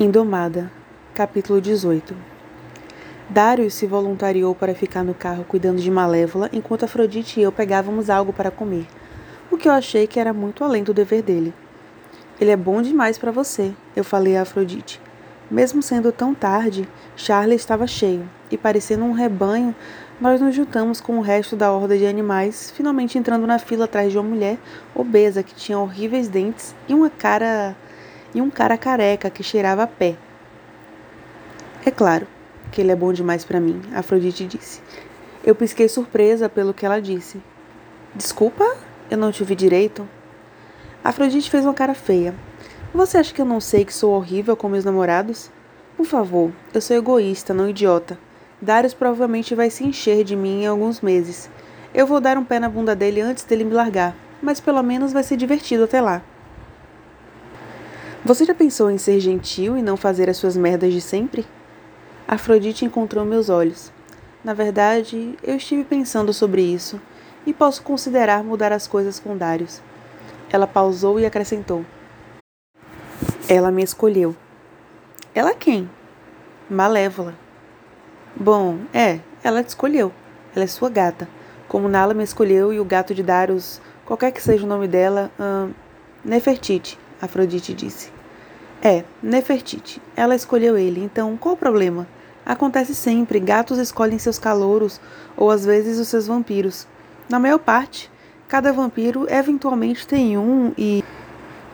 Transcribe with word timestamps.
Indomada, 0.00 0.72
capítulo 1.14 1.60
18 1.60 2.16
Darius 3.28 3.74
se 3.74 3.86
voluntariou 3.86 4.54
para 4.54 4.74
ficar 4.74 5.04
no 5.04 5.12
carro 5.12 5.44
cuidando 5.44 5.82
de 5.82 5.90
Malévola 5.90 6.48
enquanto 6.50 6.86
Afrodite 6.86 7.38
e 7.38 7.42
eu 7.42 7.52
pegávamos 7.52 8.08
algo 8.08 8.32
para 8.32 8.50
comer, 8.50 8.86
o 9.50 9.58
que 9.58 9.68
eu 9.68 9.72
achei 9.72 10.06
que 10.06 10.18
era 10.18 10.32
muito 10.32 10.64
além 10.64 10.82
do 10.82 10.94
dever 10.94 11.20
dele. 11.22 11.52
Ele 12.40 12.50
é 12.50 12.56
bom 12.56 12.80
demais 12.80 13.18
para 13.18 13.30
você, 13.30 13.74
eu 13.94 14.02
falei 14.02 14.34
a 14.34 14.42
Afrodite. 14.42 14.98
Mesmo 15.50 15.82
sendo 15.82 16.10
tão 16.10 16.34
tarde, 16.34 16.88
Charlie 17.14 17.56
estava 17.56 17.86
cheio, 17.86 18.26
e 18.50 18.56
parecendo 18.56 19.04
um 19.04 19.12
rebanho, 19.12 19.74
nós 20.18 20.40
nos 20.40 20.54
juntamos 20.54 21.02
com 21.02 21.18
o 21.18 21.20
resto 21.20 21.54
da 21.54 21.70
horda 21.70 21.98
de 21.98 22.06
animais, 22.06 22.72
finalmente 22.74 23.18
entrando 23.18 23.46
na 23.46 23.58
fila 23.58 23.84
atrás 23.84 24.10
de 24.10 24.16
uma 24.16 24.26
mulher 24.26 24.58
obesa 24.94 25.42
que 25.42 25.54
tinha 25.54 25.78
horríveis 25.78 26.28
dentes 26.28 26.74
e 26.88 26.94
uma 26.94 27.10
cara 27.10 27.76
e 28.34 28.40
um 28.40 28.50
cara 28.50 28.78
careca 28.78 29.30
que 29.30 29.42
cheirava 29.42 29.82
a 29.82 29.86
pé. 29.86 30.16
É 31.84 31.90
claro 31.90 32.26
que 32.70 32.80
ele 32.80 32.92
é 32.92 32.96
bom 32.96 33.12
demais 33.12 33.44
para 33.44 33.60
mim, 33.60 33.80
Afrodite 33.94 34.46
disse. 34.46 34.80
Eu 35.44 35.54
pisquei 35.54 35.88
surpresa 35.88 36.48
pelo 36.48 36.72
que 36.72 36.86
ela 36.86 37.00
disse. 37.00 37.42
Desculpa, 38.14 38.76
eu 39.10 39.18
não 39.18 39.32
te 39.32 39.42
ouvi 39.42 39.54
direito. 39.54 40.08
Afrodite 41.02 41.50
fez 41.50 41.64
uma 41.64 41.74
cara 41.74 41.94
feia. 41.94 42.34
Você 42.94 43.18
acha 43.18 43.34
que 43.34 43.40
eu 43.40 43.46
não 43.46 43.60
sei 43.60 43.84
que 43.84 43.92
sou 43.92 44.12
horrível 44.12 44.56
com 44.56 44.68
meus 44.68 44.84
namorados? 44.84 45.50
Por 45.96 46.06
favor, 46.06 46.52
eu 46.72 46.80
sou 46.80 46.96
egoísta, 46.96 47.52
não 47.52 47.68
idiota. 47.68 48.18
Darius 48.60 48.94
provavelmente 48.94 49.54
vai 49.54 49.70
se 49.70 49.84
encher 49.84 50.22
de 50.22 50.36
mim 50.36 50.62
em 50.62 50.66
alguns 50.66 51.00
meses. 51.00 51.50
Eu 51.92 52.06
vou 52.06 52.20
dar 52.20 52.38
um 52.38 52.44
pé 52.44 52.60
na 52.60 52.68
bunda 52.68 52.94
dele 52.94 53.20
antes 53.20 53.44
dele 53.44 53.64
me 53.64 53.74
largar, 53.74 54.14
mas 54.40 54.60
pelo 54.60 54.82
menos 54.82 55.12
vai 55.12 55.22
ser 55.22 55.36
divertido 55.36 55.84
até 55.84 56.00
lá. 56.00 56.22
Você 58.24 58.44
já 58.44 58.54
pensou 58.54 58.88
em 58.88 58.98
ser 58.98 59.18
gentil 59.18 59.76
e 59.76 59.82
não 59.82 59.96
fazer 59.96 60.30
as 60.30 60.36
suas 60.36 60.56
merdas 60.56 60.92
de 60.92 61.00
sempre? 61.00 61.44
Afrodite 62.26 62.84
encontrou 62.84 63.24
meus 63.24 63.48
olhos. 63.48 63.92
Na 64.44 64.54
verdade, 64.54 65.36
eu 65.42 65.56
estive 65.56 65.82
pensando 65.82 66.32
sobre 66.32 66.62
isso 66.62 67.00
e 67.44 67.52
posso 67.52 67.82
considerar 67.82 68.44
mudar 68.44 68.72
as 68.72 68.86
coisas 68.86 69.18
com 69.18 69.36
Darius. 69.36 69.82
Ela 70.52 70.68
pausou 70.68 71.18
e 71.18 71.26
acrescentou: 71.26 71.84
Ela 73.48 73.72
me 73.72 73.82
escolheu. 73.82 74.36
Ela 75.34 75.52
quem? 75.52 75.90
Malévola. 76.70 77.34
Bom, 78.36 78.78
é, 78.94 79.18
ela 79.42 79.64
te 79.64 79.70
escolheu. 79.70 80.12
Ela 80.54 80.64
é 80.64 80.68
sua 80.68 80.88
gata. 80.88 81.28
Como 81.66 81.88
Nala 81.88 82.14
me 82.14 82.22
escolheu 82.22 82.72
e 82.72 82.78
o 82.78 82.84
gato 82.84 83.14
de 83.14 83.22
Darius, 83.22 83.80
qualquer 84.06 84.30
que 84.30 84.40
seja 84.40 84.64
o 84.64 84.68
nome 84.68 84.86
dela, 84.86 85.28
hum, 85.40 85.72
Nefertiti. 86.24 87.01
Afrodite 87.22 87.72
disse. 87.72 88.10
É, 88.82 89.04
Nefertiti. 89.22 90.02
Ela 90.16 90.34
escolheu 90.34 90.76
ele, 90.76 91.04
então 91.04 91.36
qual 91.36 91.54
o 91.54 91.56
problema? 91.56 92.08
Acontece 92.44 92.96
sempre, 92.96 93.38
gatos 93.38 93.78
escolhem 93.78 94.18
seus 94.18 94.40
calouros 94.40 95.00
ou 95.36 95.48
às 95.48 95.64
vezes 95.64 96.00
os 96.00 96.08
seus 96.08 96.26
vampiros. 96.26 96.88
Na 97.28 97.38
maior 97.38 97.60
parte, 97.60 98.10
cada 98.48 98.72
vampiro 98.72 99.32
eventualmente 99.32 100.04
tem 100.04 100.36
um 100.36 100.74
e. 100.76 101.04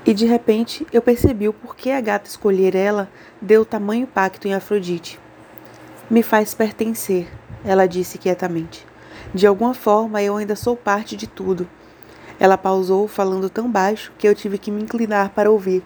E 0.05 0.15
de 0.15 0.27
repente 0.27 0.87
eu 0.93 1.01
percebi 1.01 1.49
o 1.49 1.53
porquê 1.53 1.91
a 1.91 2.01
gata 2.01 2.29
escolher 2.29 2.75
ela 2.75 3.11
deu 3.41 3.65
tamanho 3.65 4.07
pacto 4.07 4.47
em 4.47 4.55
Afrodite. 4.55 5.19
Me 6.11 6.23
faz 6.23 6.55
pertencer, 6.55 7.27
ela 7.65 7.87
disse 7.87 8.19
quietamente. 8.19 8.87
De 9.35 9.47
alguma 9.47 9.75
forma 9.75 10.23
eu 10.23 10.37
ainda 10.37 10.55
sou 10.55 10.77
parte 10.77 11.17
de 11.17 11.27
tudo. 11.27 11.69
Ela 12.41 12.57
pausou, 12.57 13.09
falando 13.09 13.51
tão 13.51 13.71
baixo 13.71 14.13
que 14.17 14.29
eu 14.29 14.35
tive 14.35 14.59
que 14.59 14.71
me 14.71 14.83
inclinar 14.83 15.31
para 15.31 15.51
ouvir. 15.51 15.83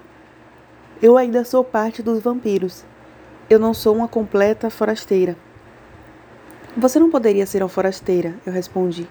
Eu 1.00 1.16
ainda 1.16 1.44
sou 1.44 1.64
parte 1.64 2.02
dos 2.02 2.20
vampiros. 2.20 2.84
Eu 3.48 3.58
não 3.58 3.72
sou 3.72 3.94
uma 3.94 4.06
completa 4.06 4.68
forasteira. 4.68 5.36
Você 6.76 6.98
não 6.98 7.10
poderia 7.10 7.46
ser 7.46 7.62
uma 7.62 7.68
forasteira, 7.68 8.34
eu 8.46 8.52
respondi. 8.52 9.08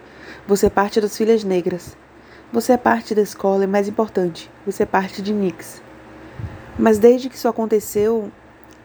Você 0.48 0.68
é 0.68 0.70
parte 0.70 1.02
das 1.02 1.18
Filhas 1.18 1.44
Negras. 1.44 1.96
Você 2.52 2.74
é 2.74 2.78
parte 2.78 3.16
da 3.16 3.22
escola 3.22 3.64
e, 3.64 3.68
mais 3.68 3.88
importante, 3.88 4.52
você 4.66 4.84
é 4.84 4.86
parte 4.86 5.22
de 5.22 5.34
Nix. 5.34 5.82
Mas 6.78 7.00
desde 7.00 7.30
que 7.30 7.36
isso 7.36 7.48
aconteceu, 7.48 8.32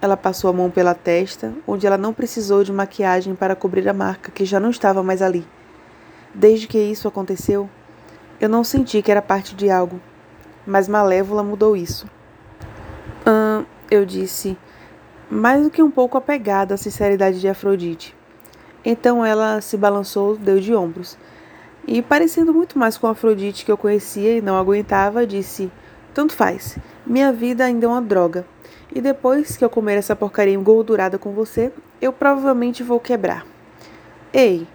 ela 0.01 0.17
passou 0.17 0.51
a 0.51 0.53
mão 0.53 0.71
pela 0.71 0.95
testa, 0.95 1.53
onde 1.67 1.87
ela 1.87 1.99
não 1.99 2.13
precisou 2.13 2.63
de 2.63 2.73
maquiagem 2.73 3.35
para 3.35 3.57
cobrir 3.57 3.89
a 3.89 3.93
marca 3.93 4.31
que 4.31 4.45
já 4.45 4.61
não 4.61 4.71
estava 4.71 5.03
mais 5.03 5.21
ali. 5.21 5.47
Desde 6.35 6.67
que 6.67 6.79
isso 6.79 7.09
aconteceu, 7.09 7.69
eu 8.41 8.49
não 8.49 8.63
senti 8.63 9.01
que 9.03 9.11
era 9.11 9.23
parte 9.23 9.55
de 9.55 9.71
algo, 9.71 10.01
mas 10.67 10.89
Malévola 10.89 11.43
mudou 11.43 11.77
isso. 11.77 12.07
Hum, 13.27 13.65
eu 13.91 14.05
disse, 14.05 14.57
mais 15.31 15.63
do 15.63 15.71
que 15.71 15.83
um 15.83 15.91
pouco 15.91 16.19
apegada 16.19 16.75
à 16.75 16.77
sinceridade 16.77 17.41
de 17.41 17.49
Afrodite. 17.49 18.15
Então 18.85 19.25
ela 19.25 19.61
se 19.61 19.77
balançou, 19.77 20.37
deu 20.37 20.61
de 20.61 20.75
ombros. 20.75 21.19
E, 21.87 22.03
parecendo 22.03 22.53
muito 22.53 22.79
mais 22.79 22.99
com 22.99 23.07
Afrodite 23.07 23.65
que 23.65 23.71
eu 23.71 23.77
conhecia 23.77 24.39
e 24.39 24.43
não 24.43 24.57
aguentava, 24.57 25.27
disse: 25.27 25.71
Tanto 26.13 26.35
faz, 26.35 26.79
minha 27.07 27.33
vida 27.33 27.65
ainda 27.65 27.87
é 27.87 27.89
uma 27.89 28.03
droga. 28.03 28.45
E 28.95 29.01
depois 29.01 29.57
que 29.57 29.65
eu 29.65 29.71
comer 29.71 29.97
essa 29.97 30.17
porcaria 30.17 30.55
engordurada 30.55 31.19
com 31.19 31.33
você, 31.33 31.73
eu 32.01 32.13
provavelmente 32.13 32.83
vou 32.83 32.99
quebrar. 32.99 33.47
Ei, 34.33 34.67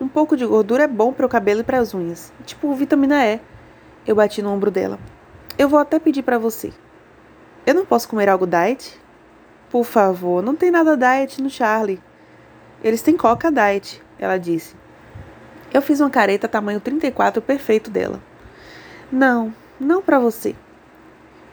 um 0.00 0.08
pouco 0.08 0.36
de 0.36 0.46
gordura 0.46 0.84
é 0.84 0.88
bom 0.88 1.12
para 1.12 1.26
o 1.26 1.28
cabelo 1.28 1.60
e 1.60 1.64
para 1.64 1.78
as 1.78 1.94
unhas. 1.94 2.32
Tipo 2.46 2.74
vitamina 2.74 3.26
E. 3.26 3.40
Eu 4.06 4.16
bati 4.16 4.40
no 4.40 4.50
ombro 4.50 4.70
dela. 4.70 4.98
Eu 5.58 5.68
vou 5.68 5.78
até 5.78 5.98
pedir 5.98 6.22
para 6.22 6.38
você. 6.38 6.72
Eu 7.66 7.74
não 7.74 7.84
posso 7.84 8.08
comer 8.08 8.28
algo 8.28 8.46
diet? 8.46 8.98
Por 9.68 9.84
favor, 9.84 10.42
não 10.42 10.56
tem 10.56 10.70
nada 10.70 10.96
diet 10.96 11.42
no 11.42 11.50
Charlie. 11.50 12.00
Eles 12.82 13.02
têm 13.02 13.14
coca 13.14 13.52
diet, 13.52 14.02
ela 14.18 14.38
disse. 14.38 14.74
Eu 15.72 15.82
fiz 15.82 16.00
uma 16.00 16.08
careta 16.08 16.48
tamanho 16.48 16.80
34 16.80 17.42
perfeito 17.42 17.90
dela. 17.90 18.20
Não, 19.12 19.54
não 19.78 20.00
para 20.00 20.18
você. 20.18 20.56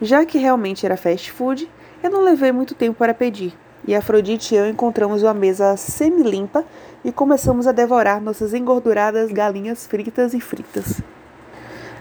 Já 0.02 0.26
que 0.26 0.38
realmente 0.38 0.86
era 0.86 0.96
fast 0.96 1.32
food, 1.32 1.70
eu 2.02 2.10
não 2.10 2.22
levei 2.22 2.52
muito 2.54 2.74
tempo 2.74 2.98
para 2.98 3.14
pedir 3.14 3.54
e 3.88 3.96
Afrodite 3.96 4.54
e 4.54 4.58
eu 4.58 4.68
encontramos 4.68 5.24
uma 5.24 5.34
mesa 5.34 5.78
semi-limpa 5.78 6.66
e 7.04 7.12
começamos 7.12 7.68
a 7.68 7.72
devorar 7.72 8.22
nossas 8.22 8.54
engorduradas 8.54 9.32
galinhas 9.32 9.86
fritas 9.88 10.34
e 10.34 10.40
fritas. 10.40 11.02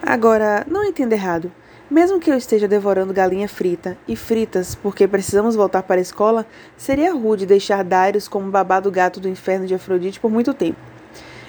Agora, 0.03 0.65
não 0.69 0.85
entenda 0.85 1.15
errado. 1.15 1.51
Mesmo 1.89 2.19
que 2.19 2.31
eu 2.31 2.37
esteja 2.37 2.67
devorando 2.67 3.15
galinha 3.15 3.49
frita 3.49 3.97
e 4.09 4.17
fritas 4.17 4.75
porque 4.75 5.07
precisamos 5.07 5.55
voltar 5.55 5.85
para 5.85 6.01
a 6.01 6.03
escola, 6.03 6.45
seria 6.77 7.15
rude 7.15 7.47
deixar 7.47 7.85
Darius 7.85 8.27
como 8.27 8.51
babado 8.51 8.91
gato 8.91 9.21
do 9.21 9.29
inferno 9.29 9.67
de 9.67 9.75
Afrodite 9.75 10.19
por 10.19 10.29
muito 10.31 10.53
tempo. 10.53 10.79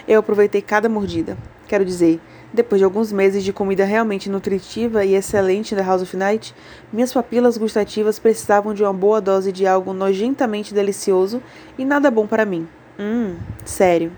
Eu 0.08 0.20
aproveitei 0.20 0.62
cada 0.62 0.88
mordida. 0.88 1.36
Quero 1.68 1.84
dizer, 1.84 2.22
depois 2.54 2.80
de 2.80 2.86
alguns 2.86 3.12
meses 3.12 3.44
de 3.44 3.52
comida 3.52 3.84
realmente 3.84 4.30
nutritiva 4.30 5.04
e 5.04 5.16
excelente 5.16 5.74
da 5.76 5.84
House 5.84 6.04
of 6.04 6.16
Night, 6.16 6.56
minhas 6.94 7.12
papilas 7.12 7.58
gustativas 7.58 8.20
precisavam 8.20 8.74
de 8.74 8.84
uma 8.84 8.94
boa 8.94 9.20
dose 9.20 9.52
de 9.52 9.66
algo 9.66 9.92
nojentamente 9.92 10.74
delicioso 10.74 11.42
e 11.78 11.84
nada 11.84 12.12
bom 12.12 12.28
para 12.28 12.46
mim. 12.46 12.68
Hum, 13.00 13.38
sério. 13.64 14.12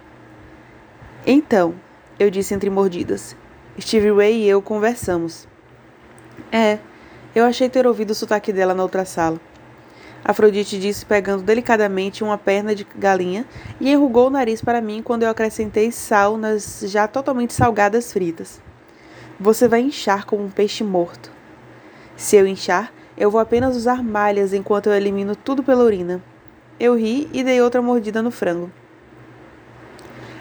Então, 1.27 1.75
eu 2.17 2.29
disse 2.29 2.53
entre 2.53 2.69
mordidas. 2.69 3.35
Stevie 3.77 4.11
Ray 4.11 4.43
e 4.43 4.47
eu 4.47 4.61
conversamos. 4.61 5.47
É, 6.51 6.79
eu 7.35 7.45
achei 7.45 7.67
ter 7.67 7.85
ouvido 7.85 8.11
o 8.11 8.15
sotaque 8.15 8.53
dela 8.53 8.73
na 8.73 8.83
outra 8.83 9.03
sala. 9.03 9.39
Afrodite 10.23 10.79
disse, 10.79 11.05
pegando 11.05 11.43
delicadamente 11.43 12.23
uma 12.23 12.37
perna 12.37 12.73
de 12.73 12.85
galinha 12.95 13.45
e 13.79 13.91
enrugou 13.91 14.27
o 14.27 14.31
nariz 14.31 14.61
para 14.61 14.81
mim 14.81 15.01
quando 15.01 15.23
eu 15.23 15.29
acrescentei 15.29 15.91
sal 15.91 16.37
nas 16.37 16.81
já 16.85 17.07
totalmente 17.07 17.53
salgadas 17.53 18.11
fritas. 18.13 18.61
Você 19.39 19.67
vai 19.67 19.81
inchar 19.81 20.25
como 20.25 20.43
um 20.43 20.49
peixe 20.49 20.83
morto. 20.83 21.31
Se 22.15 22.35
eu 22.35 22.45
inchar, 22.47 22.93
eu 23.17 23.31
vou 23.31 23.39
apenas 23.39 23.75
usar 23.75 24.03
malhas 24.03 24.53
enquanto 24.53 24.87
eu 24.87 24.93
elimino 24.93 25.35
tudo 25.35 25.63
pela 25.63 25.83
urina. 25.83 26.21
Eu 26.79 26.95
ri 26.95 27.29
e 27.33 27.43
dei 27.43 27.61
outra 27.61 27.81
mordida 27.81 28.21
no 28.21 28.31
frango. 28.31 28.71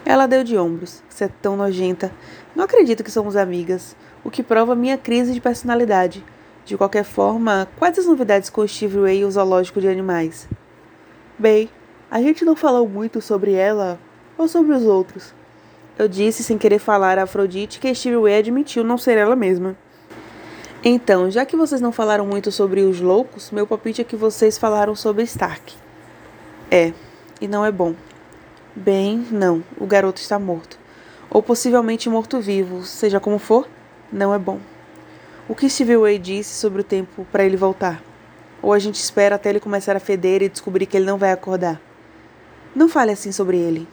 Ela 0.04 0.26
deu 0.26 0.44
de 0.44 0.56
ombros. 0.56 1.02
Você 1.08 1.24
é 1.24 1.30
tão 1.42 1.56
nojenta. 1.56 2.12
Não 2.54 2.64
acredito 2.64 3.02
que 3.02 3.10
somos 3.10 3.34
amigas, 3.34 3.96
o 4.22 4.30
que 4.30 4.42
prova 4.42 4.76
minha 4.76 4.96
crise 4.96 5.34
de 5.34 5.40
personalidade. 5.40 6.24
De 6.64 6.76
qualquer 6.76 7.02
forma, 7.02 7.66
quais 7.76 7.98
as 7.98 8.06
novidades 8.06 8.50
com 8.50 8.66
Steve 8.66 9.00
Ray 9.00 9.20
e 9.20 9.24
o 9.24 9.30
zoológico 9.30 9.80
de 9.80 9.88
animais? 9.88 10.48
Bem, 11.36 11.68
a 12.08 12.22
gente 12.22 12.44
não 12.44 12.54
falou 12.54 12.88
muito 12.88 13.20
sobre 13.20 13.52
ela 13.52 13.98
ou 14.36 14.46
sobre 14.46 14.72
os 14.72 14.84
outros. 14.84 15.34
Eu 15.98 16.06
disse 16.06 16.44
sem 16.44 16.56
querer 16.56 16.78
falar 16.78 17.18
a 17.18 17.24
Afrodite 17.24 17.80
que 17.80 17.92
Steve 17.92 18.22
Ray 18.22 18.38
admitiu 18.38 18.84
não 18.84 18.96
ser 18.96 19.18
ela 19.18 19.34
mesma. 19.34 19.76
Então, 20.84 21.28
já 21.28 21.44
que 21.44 21.56
vocês 21.56 21.80
não 21.80 21.90
falaram 21.90 22.24
muito 22.24 22.52
sobre 22.52 22.82
os 22.82 23.00
loucos, 23.00 23.50
meu 23.50 23.66
palpite 23.66 24.02
é 24.02 24.04
que 24.04 24.14
vocês 24.14 24.56
falaram 24.56 24.94
sobre 24.94 25.24
Stark. 25.24 25.87
É, 26.70 26.92
e 27.40 27.48
não 27.48 27.64
é 27.64 27.72
bom. 27.72 27.94
Bem, 28.76 29.26
não, 29.30 29.64
o 29.78 29.86
garoto 29.86 30.20
está 30.20 30.38
morto. 30.38 30.78
Ou 31.30 31.42
possivelmente 31.42 32.10
morto-vivo, 32.10 32.84
seja 32.84 33.18
como 33.18 33.38
for, 33.38 33.66
não 34.12 34.34
é 34.34 34.38
bom. 34.38 34.60
O 35.48 35.54
que 35.54 35.68
Steve 35.68 35.96
Way 35.96 36.18
disse 36.18 36.54
sobre 36.54 36.82
o 36.82 36.84
tempo 36.84 37.26
para 37.32 37.44
ele 37.44 37.56
voltar? 37.56 38.02
Ou 38.60 38.74
a 38.74 38.78
gente 38.78 38.96
espera 38.96 39.36
até 39.36 39.48
ele 39.48 39.60
começar 39.60 39.96
a 39.96 40.00
feder 40.00 40.42
e 40.42 40.48
descobrir 40.48 40.84
que 40.84 40.96
ele 40.96 41.06
não 41.06 41.16
vai 41.16 41.32
acordar? 41.32 41.80
Não 42.74 42.88
fale 42.88 43.12
assim 43.12 43.32
sobre 43.32 43.56
ele. 43.56 43.88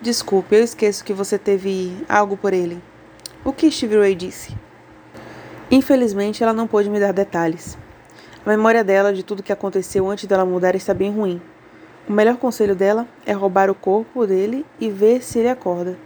Desculpe, 0.00 0.54
eu 0.54 0.62
esqueço 0.62 1.04
que 1.04 1.12
você 1.12 1.36
teve 1.36 2.04
algo 2.08 2.36
por 2.36 2.52
ele. 2.52 2.80
O 3.44 3.52
que 3.52 3.70
Stevie 3.70 3.98
Ray 3.98 4.14
disse? 4.14 4.56
Infelizmente, 5.68 6.44
ela 6.44 6.52
não 6.52 6.68
pôde 6.68 6.88
me 6.88 7.00
dar 7.00 7.12
detalhes. 7.12 7.76
A 8.46 8.50
memória 8.50 8.84
dela 8.84 9.12
de 9.12 9.22
tudo 9.22 9.42
que 9.42 9.52
aconteceu 9.52 10.08
antes 10.08 10.26
dela 10.26 10.44
mudar 10.44 10.76
está 10.76 10.94
bem 10.94 11.10
ruim. 11.12 11.42
O 12.08 12.12
melhor 12.12 12.36
conselho 12.36 12.74
dela 12.74 13.06
é 13.24 13.32
roubar 13.32 13.70
o 13.70 13.74
corpo 13.74 14.26
dele 14.26 14.66
e 14.80 14.90
ver 14.90 15.22
se 15.22 15.38
ele 15.38 15.48
acorda. 15.48 15.96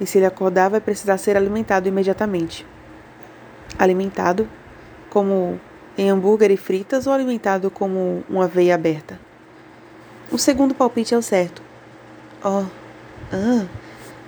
E 0.00 0.06
se 0.06 0.18
ele 0.18 0.26
acordar, 0.26 0.68
vai 0.68 0.80
precisar 0.80 1.16
ser 1.18 1.36
alimentado 1.36 1.88
imediatamente. 1.88 2.66
Alimentado? 3.78 4.48
Como 5.10 5.60
em 5.96 6.10
hambúrguer 6.10 6.50
e 6.50 6.56
fritas 6.56 7.06
ou 7.06 7.12
alimentado 7.12 7.70
como 7.70 8.24
uma 8.28 8.46
veia 8.46 8.74
aberta? 8.74 9.18
O 10.30 10.38
segundo 10.38 10.74
palpite 10.74 11.14
é 11.14 11.18
o 11.18 11.22
certo. 11.22 11.62
Oh, 12.44 12.64
ah, 13.32 13.66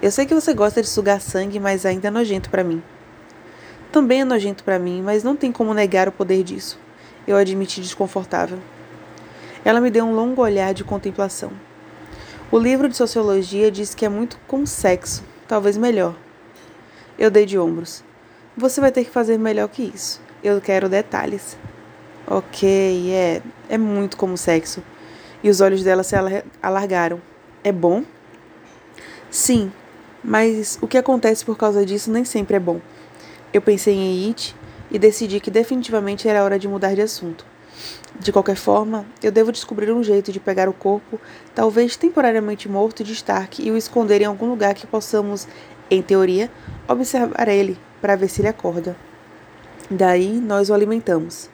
eu 0.03 0.11
sei 0.11 0.25
que 0.25 0.35
você 0.35 0.55
gosta 0.55 0.81
de 0.81 0.89
sugar 0.89 1.21
sangue, 1.21 1.61
mas 1.61 1.85
ainda 1.85 2.09
é 2.09 2.11
nojento 2.11 2.49
para 2.49 2.65
mim. 2.65 2.83
Também 3.93 4.23
é 4.23 4.25
nojento 4.25 4.65
para 4.65 4.79
mim, 4.79 5.03
mas 5.03 5.23
não 5.23 5.37
tem 5.37 5.53
como 5.53 5.75
negar 5.75 6.09
o 6.09 6.13
poder 6.13 6.43
disso. 6.43 6.79
Eu 7.27 7.37
admiti 7.37 7.81
desconfortável. 7.81 8.59
Ela 9.65 9.81
me 9.81 9.91
deu 9.91 10.05
um 10.05 10.15
longo 10.15 10.43
olhar 10.43 10.73
de 10.73 10.85
contemplação. 10.85 11.53
O 12.51 12.59
livro 12.59 12.89
de 12.89 12.97
sociologia 12.97 13.71
diz 13.71 13.95
que 13.95 14.05
é 14.05 14.09
muito 14.09 14.39
com 14.47 14.65
sexo, 14.67 15.23
talvez 15.47 15.77
melhor. 15.77 16.17
Eu 17.19 17.31
dei 17.31 17.45
de 17.45 17.59
ombros. 17.59 18.03
Você 18.57 18.81
vai 18.81 18.91
ter 18.91 19.05
que 19.05 19.11
fazer 19.11 19.39
melhor 19.39 19.69
que 19.69 19.83
isso. 19.83 20.21
Eu 20.43 20.61
quero 20.61 20.89
detalhes. 20.89 21.57
Ok, 22.27 23.13
é. 23.13 23.43
É 23.69 23.79
muito 23.79 24.17
como 24.17 24.37
sexo. 24.37 24.83
E 25.43 25.51
os 25.51 25.61
olhos 25.61 25.85
dela 25.85 26.03
se 26.03 26.17
alargaram. 26.63 27.21
É 27.63 27.71
bom? 27.71 28.03
Sim, 29.31 29.71
mas 30.25 30.79
o 30.81 30.89
que 30.89 30.99
acontece 30.99 31.45
por 31.45 31.57
causa 31.57 31.85
disso 31.85 32.11
nem 32.11 32.25
sempre 32.25 32.57
é 32.57 32.61
bom. 32.61 32.81
Eu 33.53 33.63
pensei 33.63 33.95
em 33.95 34.29
It 34.29 34.57
e 34.91 34.99
decidi 34.99 35.41
que 35.41 35.51
definitivamente 35.51 36.29
era 36.29 36.43
hora 36.43 36.59
de 36.59 36.67
mudar 36.67 36.95
de 36.95 37.03
assunto. 37.03 37.50
De 38.19 38.33
qualquer 38.33 38.57
forma, 38.57 39.07
eu 39.23 39.33
devo 39.33 39.51
descobrir 39.51 39.91
um 39.93 40.03
jeito 40.03 40.31
de 40.31 40.39
pegar 40.39 40.69
o 40.69 40.73
corpo, 40.73 41.19
talvez 41.55 41.97
temporariamente 41.97 42.69
morto, 42.69 43.03
de 43.03 43.13
Stark 43.13 43.63
e 43.63 43.71
o 43.71 43.77
esconder 43.77 44.21
em 44.21 44.27
algum 44.27 44.49
lugar 44.49 44.75
que 44.75 44.87
possamos, 44.87 45.49
em 45.91 46.03
teoria, 46.03 46.51
observar 46.87 47.49
ele 47.49 47.79
para 48.01 48.17
ver 48.17 48.29
se 48.29 48.41
ele 48.41 48.49
acorda. 48.49 48.97
Daí 49.91 50.41
nós 50.41 50.71
o 50.71 50.75
alimentamos. 50.75 51.49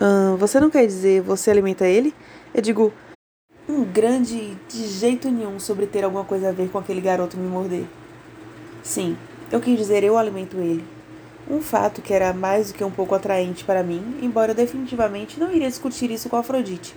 Hum, 0.00 0.36
você 0.36 0.60
não 0.60 0.70
quer 0.70 0.86
dizer 0.86 1.22
você 1.22 1.50
alimenta 1.50 1.86
ele? 1.86 2.14
Eu 2.54 2.60
digo, 2.60 2.92
um 3.68 3.84
grande 3.84 4.56
de 4.68 4.88
jeito 4.88 5.30
nenhum 5.30 5.58
sobre 5.58 5.86
ter 5.86 6.04
alguma 6.04 6.24
coisa 6.24 6.48
a 6.48 6.52
ver 6.52 6.68
com 6.68 6.78
aquele 6.78 7.00
garoto 7.00 7.36
me 7.36 7.48
morder. 7.48 7.84
Sim, 8.82 9.16
eu 9.50 9.60
quis 9.60 9.78
dizer 9.78 10.04
eu 10.04 10.18
alimento 10.18 10.56
ele. 10.58 10.84
Um 11.50 11.60
fato 11.60 12.00
que 12.00 12.14
era 12.14 12.32
mais 12.32 12.68
do 12.68 12.74
que 12.74 12.84
um 12.84 12.90
pouco 12.90 13.14
atraente 13.14 13.64
para 13.64 13.82
mim, 13.82 14.18
embora 14.22 14.52
eu 14.52 14.54
definitivamente 14.54 15.40
não 15.40 15.50
iria 15.50 15.68
discutir 15.68 16.10
isso 16.10 16.28
com 16.28 16.36
Afrodite. 16.36 16.94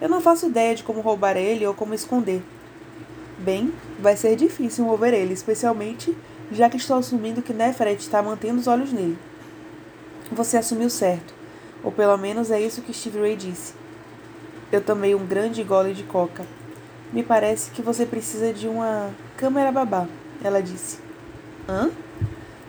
Eu 0.00 0.08
não 0.08 0.20
faço 0.20 0.46
ideia 0.46 0.74
de 0.74 0.82
como 0.82 1.00
roubar 1.00 1.36
ele 1.36 1.66
ou 1.66 1.74
como 1.74 1.94
esconder. 1.94 2.42
Bem, 3.38 3.72
vai 3.98 4.16
ser 4.16 4.36
difícil 4.36 4.84
mover 4.84 5.12
ele, 5.12 5.34
especialmente 5.34 6.16
já 6.50 6.70
que 6.70 6.76
estou 6.76 6.96
assumindo 6.96 7.42
que 7.42 7.52
Neferet 7.52 8.00
está 8.00 8.22
mantendo 8.22 8.60
os 8.60 8.66
olhos 8.66 8.92
nele. 8.92 9.18
Você 10.32 10.56
assumiu 10.56 10.88
certo, 10.88 11.34
ou 11.82 11.90
pelo 11.90 12.16
menos 12.16 12.50
é 12.50 12.60
isso 12.60 12.82
que 12.82 12.92
Steve 12.92 13.20
Ray 13.20 13.36
disse. 13.36 13.74
Eu 14.70 14.80
tomei 14.80 15.14
um 15.14 15.26
grande 15.26 15.62
gole 15.62 15.92
de 15.92 16.02
coca. 16.02 16.44
Me 17.12 17.22
parece 17.22 17.70
que 17.70 17.82
você 17.82 18.04
precisa 18.04 18.52
de 18.52 18.66
uma 18.66 19.10
câmera 19.36 19.70
babá, 19.70 20.06
ela 20.42 20.62
disse. 20.62 20.98
Hã? 21.68 21.90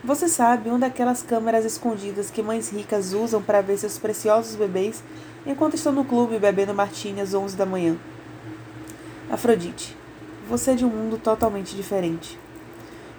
Você 0.07 0.29
sabe, 0.29 0.69
uma 0.69 0.79
daquelas 0.79 1.21
câmeras 1.21 1.65
escondidas 1.65 2.31
que 2.31 2.41
mães 2.41 2.69
ricas 2.69 3.11
usam 3.11 3.43
para 3.43 3.59
ver 3.59 3.77
seus 3.77 3.97
preciosos 3.97 4.55
bebês 4.55 5.03
enquanto 5.45 5.73
estão 5.73 5.91
no 5.91 6.05
clube 6.05 6.39
bebendo 6.39 6.73
martini 6.73 7.19
às 7.19 7.33
11 7.33 7.57
da 7.57 7.65
manhã. 7.65 7.97
Afrodite, 9.29 9.97
você 10.47 10.71
é 10.71 10.75
de 10.75 10.85
um 10.85 10.89
mundo 10.89 11.17
totalmente 11.17 11.75
diferente. 11.75 12.39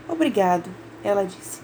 Obrigado, 0.08 0.70
ela 1.04 1.26
disse. 1.26 1.60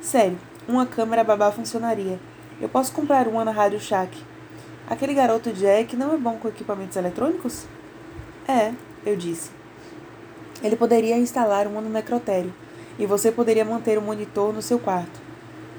Sério, 0.00 0.38
uma 0.68 0.86
câmera 0.86 1.24
babá 1.24 1.50
funcionaria. 1.50 2.20
Eu 2.60 2.68
posso 2.68 2.92
comprar 2.92 3.26
uma 3.26 3.44
na 3.44 3.50
Rádio 3.50 3.80
Shack. 3.80 4.16
Aquele 4.88 5.14
garoto 5.14 5.52
Jack 5.52 5.96
não 5.96 6.14
é 6.14 6.16
bom 6.16 6.36
com 6.36 6.46
equipamentos 6.46 6.96
eletrônicos? 6.96 7.64
É, 8.46 8.72
eu 9.04 9.16
disse. 9.16 9.50
Ele 10.62 10.76
poderia 10.76 11.18
instalar 11.18 11.66
um 11.66 11.80
no 11.80 11.90
necrotério 11.90 12.54
e 13.00 13.06
você 13.06 13.32
poderia 13.32 13.64
manter 13.64 13.96
o 13.96 14.02
monitor 14.02 14.52
no 14.52 14.60
seu 14.60 14.78
quarto. 14.78 15.18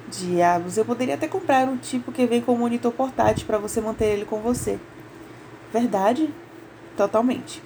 Diabos, 0.10 0.76
eu 0.76 0.84
poderia 0.84 1.14
até 1.14 1.28
comprar 1.28 1.68
um 1.70 1.78
tipo 1.78 2.12
que 2.12 2.26
vem 2.26 2.42
com 2.42 2.54
um 2.54 2.58
monitor 2.58 2.92
portátil 2.92 3.46
para 3.46 3.60
você 3.60 3.80
manter 3.80 4.06
ele 4.06 4.26
com 4.26 4.42
você. 4.42 4.80
Verdade? 5.72 6.34
Totalmente. 6.98 7.62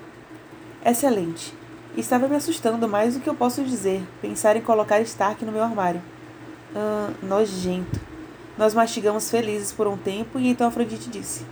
Excelente. 0.85 1.53
Estava 1.95 2.27
me 2.27 2.35
assustando 2.35 2.85
mais 2.85 3.13
do 3.13 3.21
que 3.21 3.29
eu 3.29 3.33
posso 3.33 3.63
dizer, 3.63 4.03
pensar 4.21 4.57
em 4.57 4.61
colocar 4.61 4.99
Stark 4.99 5.43
no 5.45 5.53
meu 5.53 5.63
armário. 5.63 6.01
Ah, 6.75 7.11
nojento. 7.23 7.99
Nós 8.57 8.73
mastigamos 8.73 9.31
felizes 9.31 9.71
por 9.71 9.87
um 9.87 9.95
tempo 9.95 10.37
e 10.37 10.49
então 10.49 10.67
Afrodite 10.67 11.09
disse: 11.09 11.45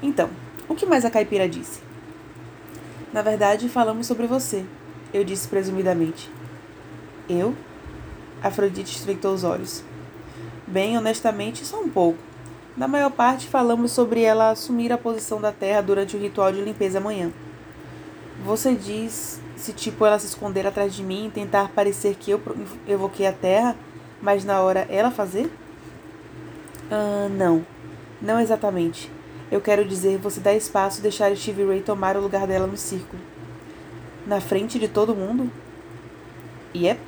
Então, 0.00 0.30
o 0.68 0.76
que 0.76 0.86
mais 0.86 1.04
a 1.04 1.10
caipira 1.10 1.48
disse? 1.48 1.80
Na 3.12 3.20
verdade, 3.20 3.68
falamos 3.68 4.06
sobre 4.06 4.28
você, 4.28 4.64
eu 5.12 5.24
disse 5.24 5.48
presumidamente. 5.48 6.37
Eu? 7.28 7.54
Afrodite 8.42 8.96
estreitou 8.96 9.34
os 9.34 9.44
olhos. 9.44 9.84
Bem, 10.66 10.96
honestamente, 10.96 11.64
só 11.64 11.80
um 11.80 11.88
pouco. 11.88 12.18
Na 12.76 12.86
maior 12.86 13.10
parte, 13.10 13.48
falamos 13.48 13.90
sobre 13.90 14.22
ela 14.22 14.50
assumir 14.50 14.92
a 14.92 14.98
posição 14.98 15.40
da 15.40 15.50
Terra 15.50 15.80
durante 15.80 16.16
o 16.16 16.20
ritual 16.20 16.52
de 16.52 16.60
limpeza 16.60 16.98
amanhã. 16.98 17.32
Você 18.44 18.74
diz 18.74 19.40
se, 19.56 19.72
tipo, 19.72 20.06
ela 20.06 20.18
se 20.18 20.26
esconder 20.26 20.66
atrás 20.66 20.94
de 20.94 21.02
mim 21.02 21.26
e 21.26 21.30
tentar 21.30 21.70
parecer 21.70 22.14
que 22.14 22.30
eu 22.30 22.40
evoquei 22.86 23.26
a 23.26 23.32
Terra, 23.32 23.76
mas 24.22 24.44
na 24.44 24.60
hora 24.60 24.86
ela 24.88 25.10
fazer? 25.10 25.50
Ah, 26.90 27.28
não. 27.30 27.66
Não 28.22 28.38
exatamente. 28.38 29.10
Eu 29.50 29.60
quero 29.60 29.84
dizer 29.84 30.18
você 30.18 30.38
dar 30.38 30.54
espaço 30.54 31.00
e 31.00 31.02
deixar 31.02 31.34
Stevie 31.34 31.66
Ray 31.66 31.80
tomar 31.80 32.16
o 32.16 32.20
lugar 32.20 32.46
dela 32.46 32.66
no 32.66 32.76
círculo. 32.76 33.20
Na 34.26 34.40
frente 34.40 34.78
de 34.78 34.86
todo 34.86 35.14
mundo? 35.14 35.50
Yep. 36.74 37.07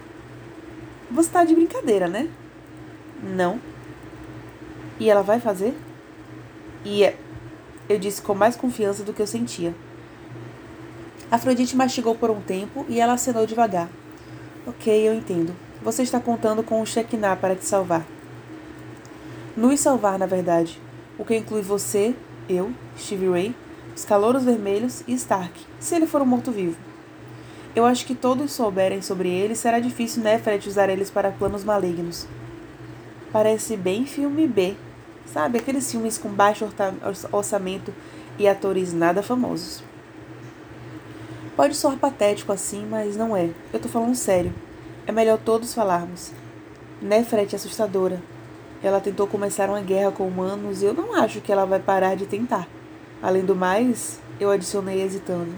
Você 1.10 1.30
tá 1.30 1.44
de 1.44 1.54
brincadeira, 1.54 2.06
né? 2.06 2.28
Não. 3.22 3.60
E 4.98 5.10
ela 5.10 5.22
vai 5.22 5.40
fazer? 5.40 5.74
Yep. 6.86 7.18
Eu 7.88 7.98
disse 7.98 8.22
com 8.22 8.34
mais 8.34 8.54
confiança 8.54 9.02
do 9.02 9.12
que 9.12 9.20
eu 9.20 9.26
sentia. 9.26 9.74
Afrodite 11.30 11.76
mastigou 11.76 12.14
por 12.14 12.30
um 12.30 12.40
tempo 12.40 12.86
e 12.88 13.00
ela 13.00 13.14
acenou 13.14 13.46
devagar. 13.46 13.88
Ok, 14.66 15.08
eu 15.08 15.12
entendo. 15.14 15.54
Você 15.82 16.02
está 16.02 16.20
contando 16.20 16.62
com 16.62 16.80
o 16.80 16.86
Shekinah 16.86 17.36
para 17.36 17.56
te 17.56 17.64
salvar. 17.64 18.06
Nos 19.56 19.80
salvar, 19.80 20.18
na 20.18 20.26
verdade, 20.26 20.80
o 21.18 21.24
que 21.24 21.36
inclui 21.36 21.62
você, 21.62 22.14
eu, 22.48 22.72
Stevie 22.96 23.30
Ray, 23.30 23.56
os 23.96 24.04
Calouros 24.04 24.44
Vermelhos 24.44 25.02
e 25.08 25.14
Stark, 25.14 25.60
se 25.80 25.94
ele 25.94 26.06
for 26.06 26.22
um 26.22 26.26
morto-vivo. 26.26 26.76
Eu 27.74 27.84
acho 27.84 28.04
que 28.04 28.14
todos 28.14 28.52
souberem 28.52 29.00
sobre 29.00 29.28
ele, 29.28 29.54
será 29.54 29.78
difícil 29.78 30.22
Neferet 30.22 30.68
usar 30.68 30.88
eles 30.88 31.10
para 31.10 31.30
planos 31.30 31.62
malignos. 31.62 32.26
Parece 33.32 33.76
bem 33.76 34.06
filme 34.06 34.46
B, 34.48 34.74
sabe? 35.26 35.58
Aqueles 35.58 35.90
filmes 35.90 36.18
com 36.18 36.28
baixo 36.28 36.68
orçamento 37.30 37.94
e 38.38 38.48
atores 38.48 38.92
nada 38.92 39.22
famosos. 39.22 39.84
Pode 41.54 41.76
soar 41.76 41.96
patético 41.96 42.52
assim, 42.52 42.86
mas 42.86 43.16
não 43.16 43.36
é. 43.36 43.50
Eu 43.72 43.78
tô 43.78 43.88
falando 43.88 44.14
sério. 44.16 44.52
É 45.06 45.12
melhor 45.12 45.38
todos 45.38 45.72
falarmos. 45.72 46.32
Nefret 47.00 47.52
é 47.52 47.56
assustadora, 47.56 48.20
ela 48.82 49.00
tentou 49.00 49.26
começar 49.26 49.68
uma 49.68 49.80
guerra 49.82 50.10
com 50.10 50.26
humanos 50.26 50.82
e 50.82 50.86
eu 50.86 50.94
não 50.94 51.14
acho 51.14 51.40
que 51.40 51.52
ela 51.52 51.66
vai 51.66 51.78
parar 51.78 52.16
de 52.16 52.24
tentar. 52.24 52.66
Além 53.22 53.44
do 53.44 53.54
mais, 53.54 54.18
eu 54.40 54.50
adicionei 54.50 55.02
hesitando. 55.02 55.52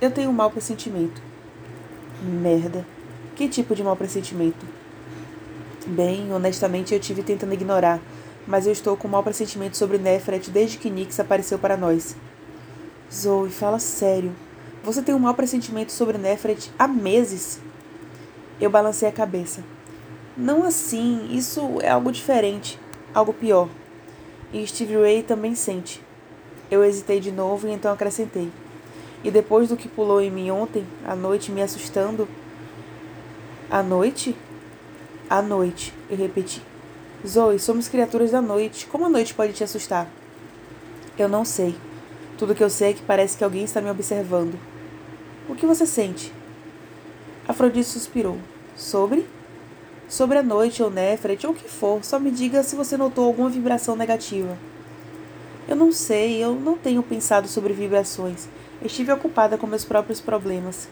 Eu 0.00 0.10
tenho 0.10 0.30
um 0.30 0.32
mau 0.32 0.50
pressentimento. 0.50 1.27
Merda. 2.22 2.84
Que 3.36 3.48
tipo 3.48 3.74
de 3.74 3.84
mau 3.84 3.94
pressentimento? 3.94 4.66
Bem, 5.86 6.32
honestamente 6.32 6.92
eu 6.92 6.98
tive 7.00 7.22
tentando 7.22 7.54
ignorar, 7.54 8.00
mas 8.46 8.66
eu 8.66 8.72
estou 8.72 8.96
com 8.96 9.06
mau 9.06 9.22
pressentimento 9.22 9.76
sobre 9.76 9.98
Nefret 9.98 10.50
desde 10.50 10.78
que 10.78 10.90
Nix 10.90 11.20
apareceu 11.20 11.58
para 11.58 11.76
nós. 11.76 12.16
Zoe, 13.12 13.50
fala 13.50 13.78
sério. 13.78 14.32
Você 14.82 15.00
tem 15.00 15.14
um 15.14 15.20
mau 15.20 15.34
pressentimento 15.34 15.92
sobre 15.92 16.18
Nefret 16.18 16.70
há 16.78 16.88
meses? 16.88 17.60
Eu 18.60 18.68
balancei 18.68 19.08
a 19.08 19.12
cabeça. 19.12 19.62
Não 20.36 20.64
assim, 20.64 21.28
isso 21.30 21.78
é 21.80 21.90
algo 21.90 22.10
diferente, 22.10 22.78
algo 23.14 23.32
pior. 23.32 23.68
E 24.52 24.66
Steve 24.66 24.96
Ray 24.96 25.22
também 25.22 25.54
sente. 25.54 26.02
Eu 26.70 26.84
hesitei 26.84 27.20
de 27.20 27.30
novo 27.30 27.68
e 27.68 27.72
então 27.72 27.92
acrescentei. 27.92 28.50
E 29.24 29.30
depois 29.30 29.68
do 29.68 29.76
que 29.76 29.88
pulou 29.88 30.20
em 30.20 30.30
mim 30.30 30.50
ontem, 30.50 30.86
à 31.04 31.14
noite, 31.14 31.50
me 31.50 31.62
assustando. 31.62 32.28
À 33.70 33.82
noite? 33.82 34.36
À 35.28 35.42
noite, 35.42 35.92
eu 36.08 36.16
repeti. 36.16 36.62
Zoe, 37.26 37.58
somos 37.58 37.88
criaturas 37.88 38.30
da 38.30 38.40
noite. 38.40 38.86
Como 38.86 39.06
a 39.06 39.08
noite 39.08 39.34
pode 39.34 39.52
te 39.52 39.64
assustar? 39.64 40.08
Eu 41.18 41.28
não 41.28 41.44
sei. 41.44 41.74
Tudo 42.38 42.54
que 42.54 42.62
eu 42.62 42.70
sei 42.70 42.90
é 42.90 42.94
que 42.94 43.02
parece 43.02 43.36
que 43.36 43.42
alguém 43.42 43.64
está 43.64 43.80
me 43.80 43.90
observando. 43.90 44.58
O 45.48 45.54
que 45.54 45.66
você 45.66 45.84
sente? 45.84 46.32
Afrodite 47.46 47.88
suspirou. 47.88 48.38
Sobre? 48.76 49.26
Sobre 50.08 50.38
a 50.38 50.42
noite 50.42 50.82
ou 50.82 50.90
Nefret 50.90 51.44
ou 51.46 51.52
o 51.52 51.56
que 51.56 51.68
for, 51.68 52.04
só 52.04 52.18
me 52.18 52.30
diga 52.30 52.62
se 52.62 52.76
você 52.76 52.96
notou 52.96 53.26
alguma 53.26 53.50
vibração 53.50 53.96
negativa. 53.96 54.56
Eu 55.66 55.76
não 55.76 55.90
sei, 55.92 56.42
eu 56.42 56.54
não 56.54 56.78
tenho 56.78 57.02
pensado 57.02 57.48
sobre 57.48 57.74
vibrações. 57.74 58.48
Estive 58.80 59.10
ocupada 59.10 59.58
com 59.58 59.66
meus 59.66 59.84
próprios 59.84 60.20
problemas. 60.20 60.88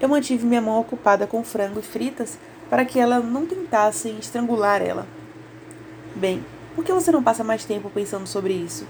Eu 0.00 0.08
mantive 0.08 0.46
minha 0.46 0.60
mão 0.60 0.80
ocupada 0.80 1.26
com 1.26 1.42
frango 1.42 1.80
e 1.80 1.82
fritas 1.82 2.38
para 2.70 2.84
que 2.84 3.00
ela 3.00 3.18
não 3.18 3.44
tentasse 3.44 4.08
estrangular 4.10 4.80
ela. 4.80 5.06
Bem, 6.14 6.44
por 6.76 6.84
que 6.84 6.92
você 6.92 7.10
não 7.10 7.22
passa 7.22 7.42
mais 7.42 7.64
tempo 7.64 7.90
pensando 7.90 8.26
sobre 8.26 8.52
isso? 8.52 8.86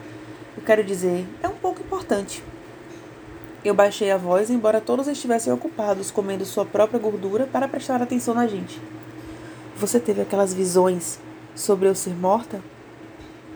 Eu 0.56 0.62
quero 0.62 0.84
dizer, 0.84 1.26
é 1.42 1.48
um 1.48 1.54
pouco 1.54 1.80
importante. 1.80 2.44
Eu 3.64 3.74
baixei 3.74 4.10
a 4.10 4.18
voz, 4.18 4.50
embora 4.50 4.80
todos 4.80 5.08
estivessem 5.08 5.52
ocupados 5.52 6.10
comendo 6.10 6.44
sua 6.44 6.66
própria 6.66 7.00
gordura 7.00 7.46
para 7.46 7.66
prestar 7.66 8.02
atenção 8.02 8.34
na 8.34 8.46
gente. 8.46 8.78
Você 9.76 9.98
teve 9.98 10.20
aquelas 10.20 10.52
visões 10.52 11.18
sobre 11.54 11.88
eu 11.88 11.94
ser 11.94 12.14
morta? 12.14 12.62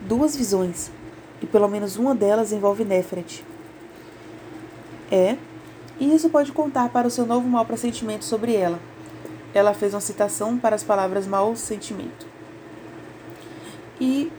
Duas 0.01 0.35
visões, 0.35 0.89
e 1.41 1.45
pelo 1.45 1.67
menos 1.67 1.95
uma 1.95 2.15
delas 2.15 2.51
envolve 2.51 2.83
Nefret. 2.83 3.43
É, 5.11 5.37
e 5.99 6.13
isso 6.13 6.29
pode 6.29 6.51
contar 6.51 6.89
para 6.89 7.07
o 7.07 7.11
seu 7.11 7.25
novo 7.25 7.47
mau 7.47 7.65
pressentimento 7.65 8.25
sobre 8.25 8.53
ela. 8.53 8.79
Ela 9.53 9.73
fez 9.73 9.93
uma 9.93 10.01
citação 10.01 10.57
para 10.57 10.75
as 10.75 10.83
palavras 10.83 11.25
mau 11.25 11.55
sentimento. 11.55 12.27
E 13.99 14.31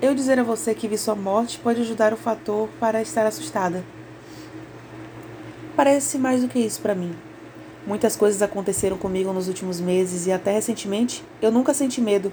eu 0.00 0.14
dizer 0.14 0.38
a 0.38 0.42
você 0.42 0.74
que 0.74 0.88
vi 0.88 0.96
sua 0.96 1.14
morte 1.14 1.58
pode 1.58 1.82
ajudar 1.82 2.12
o 2.14 2.16
fator 2.16 2.68
para 2.78 3.02
estar 3.02 3.26
assustada. 3.26 3.84
Parece 5.76 6.18
mais 6.18 6.40
do 6.40 6.48
que 6.48 6.58
isso 6.58 6.80
para 6.80 6.94
mim. 6.94 7.14
Muitas 7.86 8.16
coisas 8.16 8.40
aconteceram 8.40 8.96
comigo 8.96 9.32
nos 9.32 9.48
últimos 9.48 9.80
meses 9.80 10.26
e 10.26 10.32
até 10.32 10.52
recentemente 10.52 11.24
eu 11.42 11.50
nunca 11.50 11.74
senti 11.74 12.00
medo. 12.00 12.32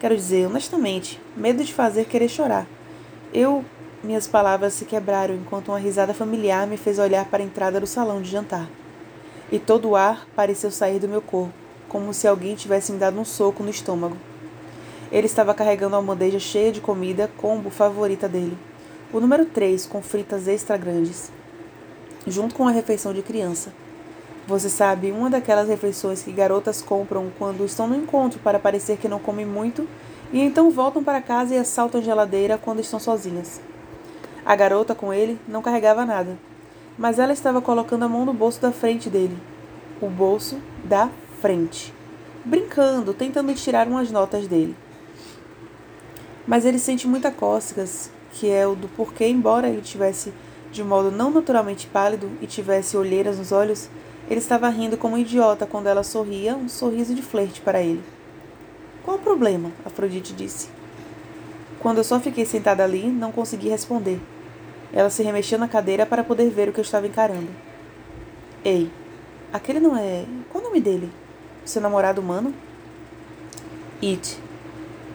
Quero 0.00 0.16
dizer, 0.16 0.46
honestamente, 0.46 1.20
medo 1.36 1.62
de 1.62 1.72
fazer 1.72 2.06
querer 2.06 2.28
chorar. 2.28 2.66
Eu 3.32 3.64
minhas 4.06 4.26
palavras 4.28 4.72
se 4.72 4.84
quebraram 4.84 5.34
enquanto 5.34 5.68
uma 5.68 5.78
risada 5.78 6.14
familiar 6.14 6.66
me 6.66 6.76
fez 6.76 6.98
olhar 6.98 7.26
para 7.26 7.42
a 7.42 7.46
entrada 7.46 7.80
do 7.80 7.86
salão 7.86 8.22
de 8.22 8.30
jantar. 8.30 8.68
E 9.50 9.58
todo 9.58 9.90
o 9.90 9.96
ar 9.96 10.26
pareceu 10.34 10.70
sair 10.70 11.00
do 11.00 11.08
meu 11.08 11.20
corpo, 11.20 11.52
como 11.88 12.14
se 12.14 12.26
alguém 12.26 12.54
tivesse 12.54 12.92
me 12.92 12.98
dado 12.98 13.18
um 13.18 13.24
soco 13.24 13.62
no 13.62 13.70
estômago. 13.70 14.16
Ele 15.10 15.26
estava 15.26 15.52
carregando 15.54 15.96
uma 15.96 16.14
bandeja 16.14 16.38
cheia 16.38 16.70
de 16.72 16.80
comida, 16.80 17.30
combo 17.36 17.68
favorita 17.68 18.28
dele. 18.28 18.56
O 19.12 19.20
número 19.20 19.44
3, 19.44 19.86
com 19.86 20.00
fritas 20.00 20.48
extra 20.48 20.76
grandes. 20.76 21.30
Junto 22.26 22.54
com 22.54 22.66
a 22.66 22.72
refeição 22.72 23.12
de 23.12 23.22
criança. 23.22 23.72
Você 24.46 24.68
sabe, 24.68 25.10
uma 25.10 25.28
daquelas 25.28 25.68
refeições 25.68 26.22
que 26.22 26.30
garotas 26.30 26.80
compram 26.80 27.30
quando 27.36 27.64
estão 27.64 27.88
no 27.88 27.96
encontro 27.96 28.38
para 28.38 28.60
parecer 28.60 28.96
que 28.96 29.08
não 29.08 29.18
comem 29.18 29.44
muito 29.44 29.86
e 30.32 30.40
então 30.40 30.70
voltam 30.70 31.02
para 31.02 31.20
casa 31.20 31.54
e 31.54 31.58
assaltam 31.58 32.00
a 32.00 32.04
geladeira 32.04 32.56
quando 32.56 32.80
estão 32.80 33.00
sozinhas. 33.00 33.60
A 34.46 34.54
garota 34.54 34.94
com 34.94 35.12
ele 35.12 35.40
não 35.48 35.60
carregava 35.60 36.06
nada, 36.06 36.38
mas 36.96 37.18
ela 37.18 37.32
estava 37.32 37.60
colocando 37.60 38.04
a 38.04 38.08
mão 38.08 38.24
no 38.24 38.32
bolso 38.32 38.62
da 38.62 38.70
frente 38.70 39.10
dele. 39.10 39.36
O 40.00 40.08
bolso 40.08 40.62
da 40.84 41.10
frente. 41.40 41.92
Brincando, 42.44 43.12
tentando 43.12 43.52
tirar 43.54 43.88
umas 43.88 44.08
notas 44.12 44.46
dele. 44.46 44.76
Mas 46.46 46.64
ele 46.64 46.78
sente 46.78 47.08
muita 47.08 47.32
cócegas, 47.32 48.08
que 48.34 48.48
é 48.48 48.64
o 48.64 48.76
do 48.76 48.86
porquê, 48.86 49.26
embora 49.26 49.68
ele 49.68 49.82
tivesse 49.82 50.32
de 50.70 50.84
modo 50.84 51.10
não 51.10 51.32
naturalmente 51.32 51.88
pálido 51.88 52.30
e 52.40 52.46
tivesse 52.46 52.96
olheiras 52.96 53.38
nos 53.38 53.50
olhos, 53.50 53.90
ele 54.30 54.38
estava 54.38 54.68
rindo 54.68 54.96
como 54.96 55.16
um 55.16 55.18
idiota 55.18 55.66
quando 55.66 55.88
ela 55.88 56.04
sorria, 56.04 56.54
um 56.54 56.68
sorriso 56.68 57.16
de 57.16 57.22
flerte 57.22 57.60
para 57.60 57.82
ele. 57.82 58.02
Qual 59.04 59.16
o 59.16 59.20
problema? 59.20 59.72
Afrodite 59.84 60.32
disse. 60.32 60.68
Quando 61.80 61.98
eu 61.98 62.04
só 62.04 62.20
fiquei 62.20 62.44
sentada 62.44 62.84
ali, 62.84 63.08
não 63.08 63.32
consegui 63.32 63.68
responder. 63.68 64.20
Ela 64.92 65.10
se 65.10 65.22
remexeu 65.22 65.58
na 65.58 65.68
cadeira 65.68 66.06
para 66.06 66.22
poder 66.22 66.48
ver 66.50 66.68
o 66.68 66.72
que 66.72 66.80
eu 66.80 66.84
estava 66.84 67.06
encarando. 67.06 67.48
Ei, 68.64 68.90
aquele 69.52 69.80
não 69.80 69.96
é. 69.96 70.24
Qual 70.50 70.62
o 70.62 70.66
nome 70.66 70.80
dele? 70.80 71.10
Seu 71.64 71.82
namorado 71.82 72.20
humano? 72.20 72.54
It. 74.02 74.38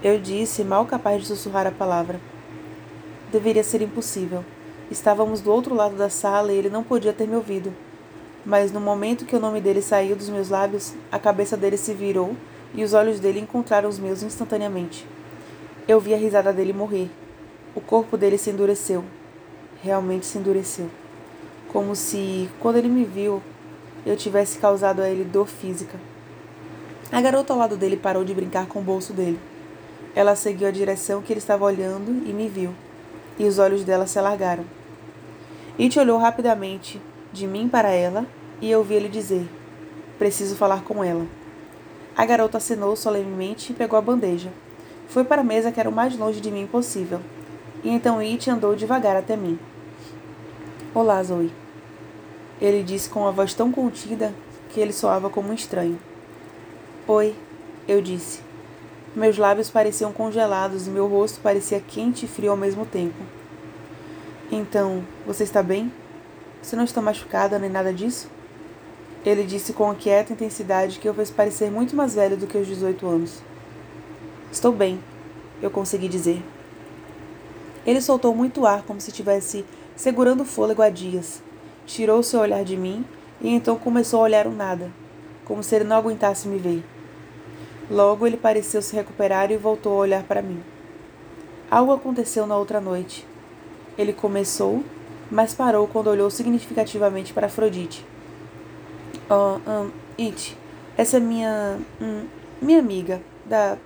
Eu 0.04 0.20
disse, 0.20 0.63
mal 0.63 0.86
capaz 0.86 1.22
de 1.22 1.28
sussurrar 1.28 1.66
a 1.68 1.72
palavra. 1.72 2.20
Deveria 3.32 3.63
ser 3.63 3.82
impossível. 3.82 4.44
Estávamos 4.90 5.40
do 5.40 5.51
outro 5.51 5.74
lado 5.74 5.96
da 5.96 6.10
sala 6.10 6.51
e 6.51 6.58
ele 6.58 6.70
não 6.70 6.84
podia 6.84 7.13
ter 7.13 7.28
me 7.28 7.36
ouvido. 7.36 7.74
Mas 8.46 8.72
no 8.72 8.82
momento 8.82 9.25
que 9.25 9.36
o 9.36 9.40
nome 9.40 9.62
dele 9.62 9.82
saiu 9.82 10.16
dos 10.16 10.28
meus 10.28 10.50
lábios, 10.50 10.94
a 11.12 11.18
cabeça 11.18 11.56
dele 11.56 11.78
se 11.78 11.94
virou 11.94 12.36
e 12.74 12.84
os 12.84 12.94
olhos 12.94 13.20
dele 13.20 13.40
encontraram 13.40 13.88
os 13.88 14.00
meus 14.00 14.22
instantaneamente. 14.22 15.08
Eu 15.88 16.00
vi 16.00 16.13
a 16.13 16.18
risada 16.18 16.51
dele 16.51 16.74
morrer. 16.74 17.10
O 17.74 17.80
corpo 17.80 18.18
dele 18.18 18.38
se 18.38 18.50
endureceu 18.50 19.04
realmente 19.84 20.26
se 20.26 20.38
endureceu, 20.38 20.90
como 21.72 21.96
se, 21.96 22.50
quando 22.60 22.78
ele 22.78 22.90
me 22.90 23.06
viu, 23.06 23.42
eu 24.06 24.18
tivesse 24.18 24.60
causado 24.60 25.02
a 25.02 25.10
ele 25.10 25.24
dor 25.24 25.48
física. 25.48 25.98
A 27.12 27.22
garota 27.22 27.54
ao 27.54 27.60
lado 27.60 27.78
dele 27.78 27.98
parou 27.98 28.24
de 28.24 28.34
brincar 28.34 28.68
com 28.68 28.80
o 28.80 28.84
bolso 28.84 29.14
dele. 29.14 29.40
Ela 30.16 30.36
seguiu 30.36 30.68
a 30.68 30.72
direção 30.72 31.22
que 31.22 31.32
ele 31.32 31.40
estava 31.40 31.66
olhando 31.66 32.28
e 32.28 32.34
me 32.34 32.48
viu, 32.50 32.74
e 33.40 33.46
os 33.46 33.60
olhos 33.60 33.84
dela 33.84 34.06
se 34.06 34.20
alargaram. 34.20 34.66
It 35.80 35.98
olhou 35.98 36.18
rapidamente 36.18 37.02
de 37.32 37.48
mim 37.48 37.70
para 37.70 37.90
ela 37.90 38.26
e 38.62 38.70
eu 38.70 38.84
vi 38.84 38.96
ele 38.96 39.10
dizer: 39.10 39.48
Preciso 40.20 40.56
falar 40.56 40.84
com 40.84 41.04
ela. 41.04 41.26
A 42.16 42.26
garota 42.26 42.58
acenou 42.58 42.96
solenemente 42.96 43.72
e 43.72 43.76
pegou 43.76 43.98
a 43.98 44.02
bandeja. 44.02 44.50
Foi 45.08 45.24
para 45.24 45.42
a 45.42 45.44
mesa 45.44 45.72
que 45.72 45.80
era 45.80 45.90
o 45.90 45.94
mais 45.94 46.18
longe 46.18 46.42
de 46.42 46.52
mim 46.52 46.68
possível. 46.68 47.22
E 47.84 47.90
então 47.90 48.20
It 48.20 48.50
andou 48.50 48.76
devagar 48.76 49.16
até 49.16 49.36
mim. 49.36 49.58
Olá, 50.93 51.24
Zoe. 51.24 51.50
Ele 52.60 52.83
disse 52.83 53.10
com 53.10 53.21
uma 53.21 53.31
voz 53.31 53.53
tão 53.53 53.71
contida 53.71 54.33
que 54.69 54.77
ele 54.81 54.91
soava 54.91 55.29
como 55.29 55.50
um 55.50 55.53
estranho. 55.53 55.98
Oi, 57.07 57.33
eu 57.88 58.01
disse. 58.01 58.41
Meus 59.15 59.38
lábios 59.38 59.69
pareciam 59.69 60.12
congelados 60.12 60.88
e 60.88 60.89
meu 60.89 61.07
rosto 61.07 61.39
parecia 61.39 61.79
quente 61.79 62.25
e 62.25 62.27
frio 62.27 62.51
ao 62.51 62.57
mesmo 62.57 62.86
tempo. 62.86 63.15
Então, 64.51 65.01
você 65.25 65.45
está 65.45 65.63
bem? 65.63 65.89
Você 66.62 66.75
não 66.75 66.83
está 66.83 67.01
machucada 67.01 67.57
nem 67.57 67.69
nada 67.69 67.93
disso? 67.93 68.29
Ele 69.25 69.45
disse 69.45 69.71
com 69.71 69.86
uma 69.86 69.95
quieta 69.95 70.33
intensidade 70.33 71.00
que 71.00 71.07
o 71.07 71.13
fez 71.13 71.31
parecer 71.31 71.71
muito 71.71 71.95
mais 71.95 72.15
velho 72.15 72.36
do 72.36 72.48
que 72.48 72.57
os 72.57 72.67
18 72.67 73.07
anos. 73.07 73.41
Estou 74.51 74.74
bem, 74.74 75.00
eu 75.62 75.71
consegui 75.71 76.10
dizer. 76.10 76.43
Ele 77.86 78.01
soltou 78.01 78.36
muito 78.36 78.65
ar 78.65 78.83
como 78.83 79.00
se 79.00 79.10
tivesse 79.13 79.65
segurando 80.01 80.41
o 80.41 80.46
fôlego 80.46 80.81
há 80.81 80.89
dias. 80.89 81.43
Tirou 81.86 82.24
seu 82.24 82.39
olhar 82.39 82.63
de 82.63 82.75
mim 82.75 83.05
e 83.39 83.50
então 83.50 83.77
começou 83.77 84.22
a 84.22 84.24
olhar 84.24 84.48
o 84.48 84.51
nada, 84.51 84.89
como 85.46 85.62
se 85.62 85.75
ele 85.75 85.84
não 85.84 85.96
aguentasse 85.96 86.48
me 86.48 86.58
ver. 86.58 86.84
Logo 87.88 88.25
ele 88.25 88.36
pareceu 88.36 88.81
se 88.81 88.96
recuperar 88.96 89.51
e 89.51 89.58
voltou 89.58 89.93
a 89.93 89.98
olhar 89.98 90.24
para 90.24 90.41
mim. 90.41 90.63
Algo 91.70 91.93
aconteceu 91.93 92.48
na 92.48 92.58
outra 92.58 92.81
noite. 92.81 93.27
Ele 93.96 94.12
começou, 94.12 94.84
mas 95.29 95.53
parou 95.53 95.88
quando 95.88 96.08
olhou 96.08 96.31
significativamente 96.31 97.31
para 97.31 97.46
Afrodite. 97.46 98.03
Oh, 99.29 99.60
um, 99.70 99.91
It, 100.17 100.58
essa 100.98 101.17
é 101.17 101.20
minha. 101.20 101.77
Um, 102.01 102.25
minha 102.60 102.79
amiga, 102.79 103.22
da. 103.46 103.77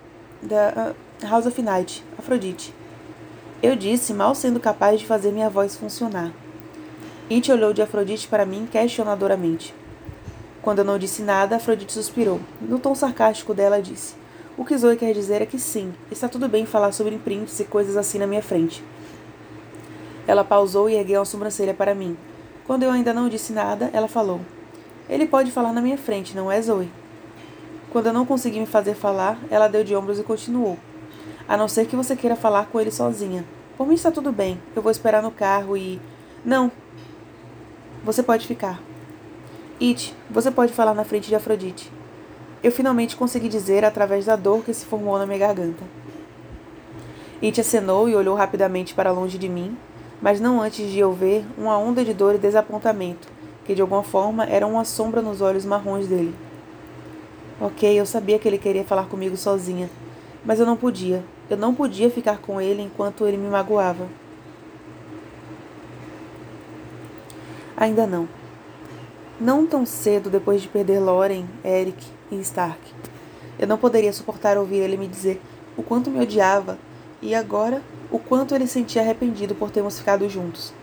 da 0.42 0.94
uh, 1.22 1.28
House 1.28 1.46
of 1.46 1.62
Night, 1.62 2.06
Afrodite. 2.18 2.74
Eu 3.66 3.76
disse, 3.76 4.14
mal 4.14 4.36
sendo 4.36 4.60
capaz 4.60 5.00
de 5.00 5.08
fazer 5.08 5.32
minha 5.32 5.50
voz 5.50 5.76
funcionar. 5.76 6.32
It 7.32 7.52
olhou 7.52 7.74
de 7.74 7.82
Afrodite 7.82 8.28
para 8.28 8.46
mim 8.46 8.68
questionadoramente. 8.72 9.74
Quando 10.62 10.78
eu 10.78 10.86
não 10.86 11.00
disse 11.00 11.24
nada, 11.24 11.56
Afrodite 11.56 11.94
suspirou. 11.94 12.40
No 12.62 12.78
tom 12.78 12.94
sarcástico 12.94 13.56
dela, 13.56 13.82
disse: 13.82 14.14
O 14.56 14.64
que 14.64 14.78
Zoe 14.78 14.96
quer 14.96 15.16
dizer 15.16 15.42
é 15.42 15.48
que 15.48 15.58
sim, 15.58 15.96
está 16.12 16.30
tudo 16.30 16.48
bem 16.48 16.64
falar 16.68 16.92
sobre 16.92 17.16
imprints 17.16 17.60
e 17.60 17.64
coisas 17.64 17.98
assim 17.98 18.20
na 18.20 18.28
minha 18.28 18.44
frente. 18.44 18.84
Ela 20.28 20.44
pausou 20.44 20.88
e 20.88 20.94
ergueu 20.94 21.24
a 21.24 21.26
sobrancelha 21.26 21.74
para 21.74 21.96
mim. 21.96 22.16
Quando 22.68 22.84
eu 22.84 22.92
ainda 22.92 23.16
não 23.16 23.28
disse 23.28 23.52
nada, 23.52 23.90
ela 23.94 24.08
falou: 24.08 24.42
Ele 25.10 25.26
pode 25.26 25.50
falar 25.50 25.74
na 25.74 25.82
minha 25.82 25.98
frente, 25.98 26.36
não 26.36 26.52
é, 26.52 26.62
Zoe? 26.62 26.92
Quando 27.92 28.06
eu 28.06 28.14
não 28.14 28.28
consegui 28.28 28.60
me 28.60 28.68
fazer 28.68 28.94
falar, 28.94 29.40
ela 29.50 29.68
deu 29.68 29.84
de 29.84 29.96
ombros 29.96 30.20
e 30.20 30.24
continuou. 30.24 30.78
A 31.48 31.56
não 31.56 31.68
ser 31.68 31.86
que 31.86 31.96
você 31.96 32.16
queira 32.16 32.36
falar 32.36 32.68
com 32.68 32.80
ele 32.80 32.92
sozinha. 32.92 33.46
Por 33.78 33.88
mim 33.88 33.96
está 33.96 34.12
tudo 34.12 34.32
bem. 34.32 34.60
Eu 34.76 34.82
vou 34.82 34.92
esperar 34.92 35.22
no 35.22 35.32
carro 35.32 35.76
e. 35.76 36.00
Não. 36.44 36.72
Você 38.04 38.24
pode 38.24 38.48
ficar. 38.48 38.80
It, 39.82 40.16
você 40.30 40.50
pode 40.50 40.72
falar 40.72 40.94
na 40.94 41.04
frente 41.04 41.28
de 41.28 41.36
Afrodite. 41.36 41.92
Eu 42.64 42.72
finalmente 42.72 43.16
consegui 43.16 43.50
dizer 43.50 43.84
através 43.84 44.26
da 44.26 44.36
dor 44.36 44.64
que 44.64 44.74
se 44.74 44.86
formou 44.86 45.20
na 45.20 45.26
minha 45.26 45.38
garganta. 45.38 45.84
It 47.44 47.60
acenou 47.60 48.08
e 48.08 48.16
olhou 48.16 48.36
rapidamente 48.36 48.94
para 48.94 49.12
longe 49.12 49.38
de 49.38 49.50
mim, 49.50 49.78
mas 50.22 50.40
não 50.40 50.62
antes 50.62 50.90
de 50.90 51.00
eu 51.00 51.12
ver 51.12 51.46
uma 51.58 51.78
onda 51.78 52.04
de 52.06 52.14
dor 52.14 52.36
e 52.36 52.38
desapontamento, 52.40 53.28
que 53.66 53.76
de 53.76 53.82
alguma 53.82 54.02
forma 54.02 54.46
era 54.46 54.66
uma 54.66 54.86
sombra 54.86 55.22
nos 55.22 55.42
olhos 55.42 55.66
marrons 55.66 56.08
dele. 56.08 56.34
Ok, 57.60 58.00
eu 58.00 58.06
sabia 58.06 58.40
que 58.40 58.48
ele 58.48 58.58
queria 58.58 58.84
falar 58.84 59.08
comigo 59.08 59.36
sozinha, 59.36 59.90
mas 60.46 60.60
eu 60.60 60.66
não 60.66 60.78
podia. 60.78 61.24
Eu 61.50 61.58
não 61.58 61.74
podia 61.74 62.10
ficar 62.10 62.38
com 62.38 62.62
ele 62.62 62.82
enquanto 62.82 63.26
ele 63.26 63.38
me 63.38 63.50
magoava. 63.50 64.08
Ainda 67.76 68.08
não. 68.08 68.28
Não 69.40 69.66
tão 69.66 69.86
cedo 69.86 70.30
depois 70.30 70.62
de 70.62 70.68
perder 70.68 71.00
Loren, 71.00 71.46
Eric 71.64 72.06
e 72.32 72.36
Stark. 72.40 72.80
Eu 73.60 73.68
não 73.68 73.78
poderia 73.78 74.14
suportar 74.14 74.58
ouvir 74.58 74.78
ele 74.78 74.98
me 74.98 75.08
dizer 75.08 75.42
o 75.76 75.84
quanto 75.84 76.10
me 76.10 76.22
odiava 76.22 76.78
e 77.22 77.36
agora 77.36 77.82
o 78.12 78.20
quanto 78.20 78.56
ele 78.56 78.68
sentia 78.68 79.02
arrependido 79.02 79.56
por 79.56 79.72
termos 79.72 79.98
ficado 80.00 80.30
juntos. 80.30 80.74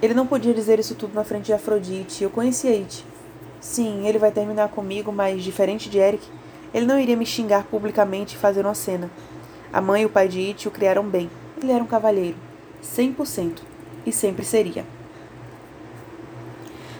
Ele 0.00 0.14
não 0.14 0.26
podia 0.26 0.52
dizer 0.52 0.78
isso 0.78 0.94
tudo 0.94 1.14
na 1.14 1.24
frente 1.24 1.46
de 1.46 1.52
Afrodite. 1.52 2.22
Eu 2.22 2.30
conhecia 2.30 2.72
It. 2.72 3.04
Sim, 3.60 4.06
ele 4.06 4.18
vai 4.18 4.30
terminar 4.30 4.68
comigo, 4.68 5.10
mas 5.10 5.42
diferente 5.42 5.88
de 5.88 5.98
Eric, 5.98 6.24
ele 6.74 6.86
não 6.86 6.98
iria 6.98 7.16
me 7.16 7.24
xingar 7.24 7.62
publicamente 7.64 8.34
e 8.34 8.38
fazer 8.38 8.66
uma 8.66 8.74
cena. 8.74 9.08
A 9.72 9.80
mãe 9.80 10.02
e 10.02 10.06
o 10.06 10.10
pai 10.10 10.26
de 10.26 10.44
It 10.44 10.66
o 10.66 10.72
criaram 10.72 11.04
bem. 11.04 11.30
Ele 11.62 11.70
era 11.70 11.82
um 11.82 11.86
cavalheiro. 11.86 12.36
100%. 12.82 13.60
E 14.04 14.10
sempre 14.10 14.44
seria. 14.44 14.84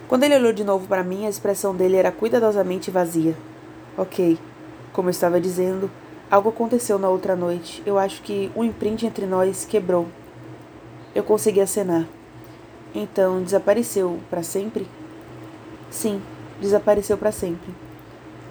Quando 0.06 0.22
ele 0.22 0.36
olhou 0.36 0.52
de 0.52 0.62
novo 0.62 0.86
para 0.86 1.02
mim, 1.02 1.26
a 1.26 1.28
expressão 1.28 1.74
dele 1.74 1.96
era 1.96 2.12
cuidadosamente 2.12 2.88
vazia. 2.88 3.36
Ok. 3.98 4.38
Como 4.92 5.08
eu 5.08 5.10
estava 5.10 5.40
dizendo, 5.40 5.90
algo 6.30 6.50
aconteceu 6.50 6.96
na 6.96 7.08
outra 7.08 7.34
noite. 7.34 7.82
Eu 7.84 7.98
acho 7.98 8.22
que 8.22 8.52
um 8.54 8.62
imprint 8.62 9.04
entre 9.04 9.26
nós 9.26 9.64
quebrou. 9.64 10.06
Eu 11.14 11.24
consegui 11.24 11.60
acenar. 11.60 12.06
Então, 12.94 13.42
desapareceu 13.42 14.20
para 14.30 14.44
sempre? 14.44 14.86
Sim, 15.90 16.22
desapareceu 16.60 17.18
para 17.18 17.32
sempre. 17.32 17.74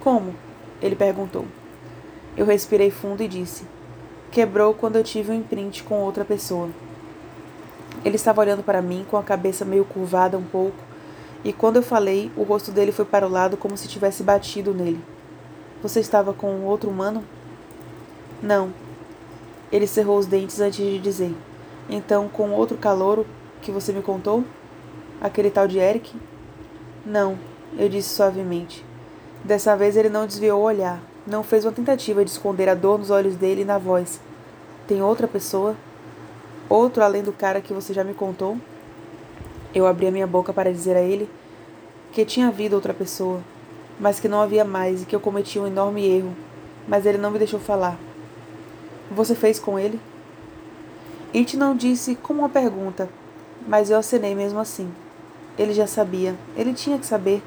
Como? 0.02 0.36
Ele 0.84 0.98
perguntou. 0.98 1.46
Eu 2.36 2.46
respirei 2.46 2.92
fundo 2.92 3.24
e 3.24 3.28
disse: 3.28 3.64
quebrou 4.30 4.74
quando 4.74 4.98
eu 4.98 5.04
tive 5.04 5.32
um 5.32 5.36
imprint 5.36 5.82
com 5.84 6.02
outra 6.02 6.26
pessoa. 6.26 6.70
Ele 8.04 8.18
estava 8.18 8.42
olhando 8.42 8.64
para 8.64 8.82
mim 8.82 9.06
com 9.10 9.16
a 9.16 9.24
cabeça 9.24 9.64
meio 9.64 9.86
curvada 9.86 10.38
um 10.38 10.44
pouco, 10.44 10.78
e 11.42 11.54
quando 11.54 11.78
eu 11.78 11.84
falei, 11.84 12.30
o 12.36 12.44
rosto 12.44 12.70
dele 12.70 12.92
foi 12.92 13.06
para 13.06 13.26
o 13.26 13.30
lado 13.30 13.56
como 13.56 13.78
se 13.78 13.88
tivesse 13.88 14.24
batido 14.24 14.74
nele. 14.74 15.00
Você 15.82 16.02
estava 16.02 16.34
com 16.34 16.64
outro 16.64 16.90
humano? 16.90 17.24
Não. 18.42 18.74
Ele 19.72 19.88
cerrou 19.88 20.18
os 20.18 20.26
dentes 20.26 20.60
antes 20.60 20.78
de 20.78 21.00
dizer. 21.00 21.34
Então, 21.90 22.28
com 22.28 22.52
outro 22.52 22.78
calouro 22.78 23.26
que 23.62 23.72
você 23.72 23.94
me 23.94 24.02
contou? 24.02 24.44
Aquele 25.22 25.50
tal 25.50 25.68
de 25.68 25.80
Eric? 25.80 26.14
Não, 27.06 27.38
eu 27.78 27.88
disse 27.88 28.10
suavemente. 28.10 28.86
Dessa 29.44 29.76
vez 29.76 29.98
ele 29.98 30.08
não 30.08 30.26
desviou 30.26 30.62
o 30.62 30.64
olhar, 30.64 31.02
não 31.28 31.44
fez 31.44 31.66
uma 31.66 31.72
tentativa 31.72 32.24
de 32.24 32.32
esconder 32.32 32.70
a 32.70 32.76
dor 32.76 32.98
nos 32.98 33.10
olhos 33.10 33.36
dele 33.36 33.64
e 33.64 33.66
na 33.66 33.78
voz. 33.78 34.22
Tem 34.88 35.02
outra 35.02 35.28
pessoa? 35.28 35.76
Outro 36.70 37.04
além 37.04 37.22
do 37.22 37.34
cara 37.34 37.60
que 37.60 37.74
você 37.74 37.94
já 37.94 38.04
me 38.04 38.14
contou? 38.14 38.58
Eu 39.76 39.86
abri 39.86 40.08
a 40.08 40.12
minha 40.12 40.26
boca 40.26 40.54
para 40.54 40.72
dizer 40.72 40.96
a 40.96 41.02
ele 41.02 41.30
que 42.14 42.24
tinha 42.24 42.48
havido 42.48 42.76
outra 42.76 42.94
pessoa, 42.94 43.42
mas 44.00 44.20
que 44.20 44.28
não 44.28 44.40
havia 44.40 44.64
mais 44.64 45.02
e 45.02 45.06
que 45.06 45.16
eu 45.16 45.20
cometi 45.20 45.60
um 45.60 45.68
enorme 45.68 46.06
erro, 46.06 46.34
mas 46.88 47.06
ele 47.06 47.18
não 47.18 47.32
me 47.32 47.40
deixou 47.40 47.60
falar. 47.60 47.98
Você 49.12 49.36
fez 49.36 49.60
com 49.60 49.78
ele? 49.78 50.00
It 51.36 51.58
não 51.58 51.76
disse 51.76 52.16
como 52.16 52.40
uma 52.40 52.50
pergunta, 52.50 53.10
mas 53.68 53.90
eu 53.90 53.98
acenei 53.98 54.36
mesmo 54.36 54.60
assim. 54.60 54.90
Ele 55.58 55.74
já 55.74 55.88
sabia, 55.88 56.36
ele 56.56 56.74
tinha 56.74 56.98
que 56.98 57.06
saber. 57.06 57.42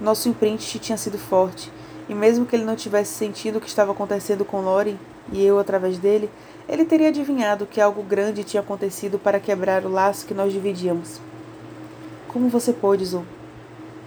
Nosso 0.00 0.28
imprint 0.28 0.78
tinha 0.78 0.98
sido 0.98 1.18
forte, 1.18 1.72
e 2.08 2.14
mesmo 2.14 2.44
que 2.44 2.54
ele 2.54 2.64
não 2.64 2.76
tivesse 2.76 3.14
sentido 3.14 3.56
o 3.56 3.60
que 3.60 3.68
estava 3.68 3.92
acontecendo 3.92 4.44
com 4.44 4.60
Lori, 4.60 4.98
e 5.32 5.44
eu 5.44 5.58
através 5.58 5.98
dele, 5.98 6.30
ele 6.68 6.84
teria 6.84 7.08
adivinhado 7.08 7.66
que 7.66 7.80
algo 7.80 8.02
grande 8.02 8.44
tinha 8.44 8.60
acontecido 8.60 9.18
para 9.18 9.40
quebrar 9.40 9.84
o 9.84 9.90
laço 9.90 10.26
que 10.26 10.34
nós 10.34 10.52
dividíamos. 10.52 11.20
Como 12.28 12.48
você 12.48 12.72
pôde, 12.72 13.04
Zou? 13.04 13.24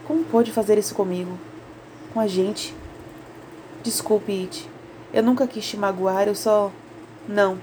Como 0.05 0.23
pôde 0.23 0.51
fazer 0.51 0.77
isso 0.77 0.93
comigo? 0.93 1.37
Com 2.13 2.19
a 2.19 2.27
gente? 2.27 2.75
Desculpe, 3.81 4.31
It. 4.31 4.69
Eu 5.13 5.23
nunca 5.23 5.47
quis 5.47 5.65
te 5.67 5.77
magoar, 5.77 6.27
eu 6.27 6.35
só. 6.35 6.71
Não. 7.27 7.57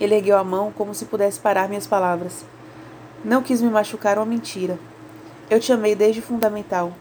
Ele 0.00 0.14
ergueu 0.14 0.36
a 0.36 0.44
mão 0.44 0.72
como 0.72 0.94
se 0.94 1.06
pudesse 1.06 1.40
parar 1.40 1.68
minhas 1.68 1.86
palavras. 1.86 2.44
Não 3.24 3.42
quis 3.42 3.60
me 3.60 3.70
machucar 3.70 4.18
uma 4.18 4.26
mentira. 4.26 4.78
Eu 5.48 5.60
te 5.60 5.72
amei 5.72 5.94
desde 5.94 6.20
o 6.20 6.22
fundamental. 6.22 6.92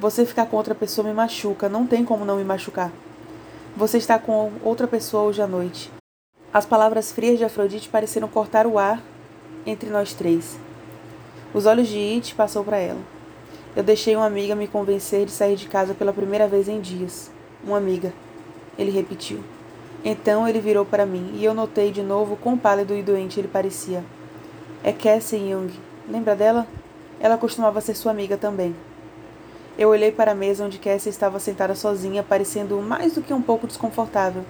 Você 0.00 0.26
ficar 0.26 0.46
com 0.46 0.56
outra 0.56 0.74
pessoa 0.74 1.06
me 1.06 1.14
machuca, 1.14 1.68
não 1.68 1.86
tem 1.86 2.04
como 2.04 2.24
não 2.24 2.36
me 2.36 2.44
machucar. 2.44 2.92
Você 3.76 3.96
está 3.98 4.18
com 4.18 4.52
outra 4.62 4.86
pessoa 4.86 5.22
hoje 5.24 5.40
à 5.40 5.46
noite. 5.46 5.90
As 6.52 6.66
palavras 6.66 7.12
frias 7.12 7.38
de 7.38 7.44
Afrodite 7.44 7.88
pareceram 7.88 8.28
cortar 8.28 8.66
o 8.66 8.78
ar 8.78 9.00
entre 9.64 9.90
nós 9.90 10.12
três. 10.12 10.58
Os 11.52 11.66
olhos 11.66 11.88
de 11.88 11.98
It 11.98 12.34
passou 12.34 12.64
para 12.64 12.76
ela. 12.76 13.00
Eu 13.76 13.82
deixei 13.82 14.14
uma 14.14 14.26
amiga 14.26 14.54
me 14.54 14.68
convencer 14.68 15.26
de 15.26 15.32
sair 15.32 15.56
de 15.56 15.68
casa 15.68 15.94
pela 15.94 16.12
primeira 16.12 16.46
vez 16.48 16.68
em 16.68 16.80
dias. 16.80 17.30
Uma 17.64 17.78
amiga. 17.78 18.12
Ele 18.76 18.90
repetiu. 18.90 19.42
Então 20.04 20.46
ele 20.46 20.60
virou 20.60 20.84
para 20.84 21.06
mim 21.06 21.32
e 21.34 21.44
eu 21.44 21.54
notei 21.54 21.90
de 21.90 22.02
novo 22.02 22.36
quão 22.36 22.58
pálido 22.58 22.94
e 22.94 23.02
doente 23.02 23.40
ele 23.40 23.48
parecia. 23.48 24.04
É 24.82 24.92
Cassie 24.92 25.38
Young. 25.38 25.72
Lembra 26.08 26.36
dela? 26.36 26.66
Ela 27.18 27.38
costumava 27.38 27.80
ser 27.80 27.94
sua 27.94 28.12
amiga 28.12 28.36
também. 28.36 28.74
Eu 29.76 29.88
olhei 29.88 30.12
para 30.12 30.30
a 30.30 30.34
mesa 30.36 30.64
onde 30.64 30.78
Cassie 30.78 31.10
estava 31.10 31.40
sentada 31.40 31.74
sozinha, 31.74 32.22
parecendo 32.22 32.80
mais 32.80 33.14
do 33.14 33.22
que 33.22 33.34
um 33.34 33.42
pouco 33.42 33.66
desconfortável. 33.66 34.44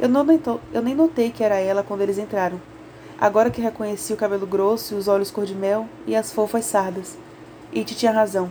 Eu, 0.00 0.08
notou, 0.08 0.60
eu 0.72 0.82
nem 0.82 0.92
notei 0.92 1.30
que 1.30 1.44
era 1.44 1.54
ela 1.54 1.84
quando 1.84 2.00
eles 2.00 2.18
entraram. 2.18 2.60
Agora 3.16 3.48
que 3.48 3.60
reconheci 3.60 4.12
o 4.12 4.16
cabelo 4.16 4.44
grosso 4.44 4.94
e 4.94 4.96
os 4.96 5.06
olhos 5.06 5.30
cor-de-mel 5.30 5.86
e 6.04 6.16
as 6.16 6.32
fofas 6.32 6.64
sardas. 6.64 7.16
It 7.74 7.94
tinha 7.94 8.10
razão. 8.10 8.50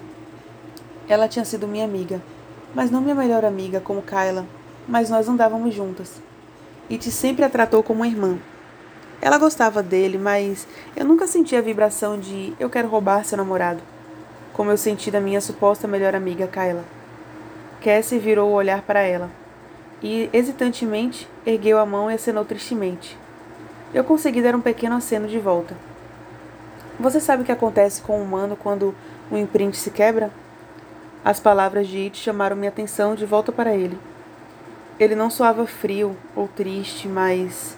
Ela 1.06 1.28
tinha 1.28 1.44
sido 1.44 1.68
minha 1.68 1.84
amiga. 1.84 2.22
Mas 2.74 2.90
não 2.90 3.02
minha 3.02 3.14
melhor 3.14 3.44
amiga, 3.44 3.82
como 3.82 4.02
Kyla. 4.02 4.46
Mas 4.88 5.10
nós 5.10 5.28
andávamos 5.28 5.76
juntas. 5.76 6.22
It 6.90 7.12
sempre 7.12 7.44
a 7.44 7.50
tratou 7.50 7.84
como 7.84 8.00
uma 8.00 8.08
irmã. 8.08 8.40
Ela 9.22 9.38
gostava 9.38 9.84
dele, 9.84 10.18
mas 10.18 10.66
eu 10.96 11.04
nunca 11.04 11.28
senti 11.28 11.58
a 11.58 11.62
vibração 11.62 12.18
de 12.18 12.54
eu 12.58 12.70
quero 12.70 12.88
roubar 12.88 13.26
seu 13.26 13.38
namorado 13.38 13.95
como 14.56 14.72
eu 14.72 14.78
senti 14.78 15.12
da 15.12 15.20
minha 15.20 15.42
suposta 15.42 15.86
melhor 15.86 16.16
amiga 16.16 16.48
Kyla. 16.48 16.86
Cassie 17.84 18.18
virou 18.18 18.50
o 18.50 18.54
olhar 18.54 18.82
para 18.84 19.02
ela 19.02 19.30
e, 20.02 20.30
hesitantemente, 20.32 21.28
ergueu 21.46 21.78
a 21.78 21.86
mão 21.86 22.10
e 22.10 22.14
acenou 22.14 22.46
tristemente. 22.46 23.18
Eu 23.94 24.06
consegui 24.06 24.42
dar 24.42 24.56
um 24.56 24.62
pequeno 24.62 24.96
aceno 24.96 25.28
de 25.28 25.38
volta. 25.38 25.76
Você 26.98 27.20
sabe 27.20 27.44
o 27.44 27.46
que 27.46 27.52
acontece 27.52 28.02
com 28.02 28.18
o 28.18 28.24
humano 28.24 28.56
quando 28.56 28.96
um 29.30 29.36
imprint 29.38 29.76
se 29.76 29.92
quebra? 29.92 30.32
As 31.24 31.38
palavras 31.38 31.86
de 31.86 32.06
It 32.06 32.18
chamaram 32.18 32.56
minha 32.56 32.70
atenção 32.70 33.14
de 33.14 33.26
volta 33.26 33.52
para 33.52 33.76
ele. 33.76 34.00
Ele 34.98 35.16
não 35.16 35.30
soava 35.30 35.68
frio 35.68 36.16
ou 36.34 36.48
triste, 36.48 37.10
mas 37.10 37.76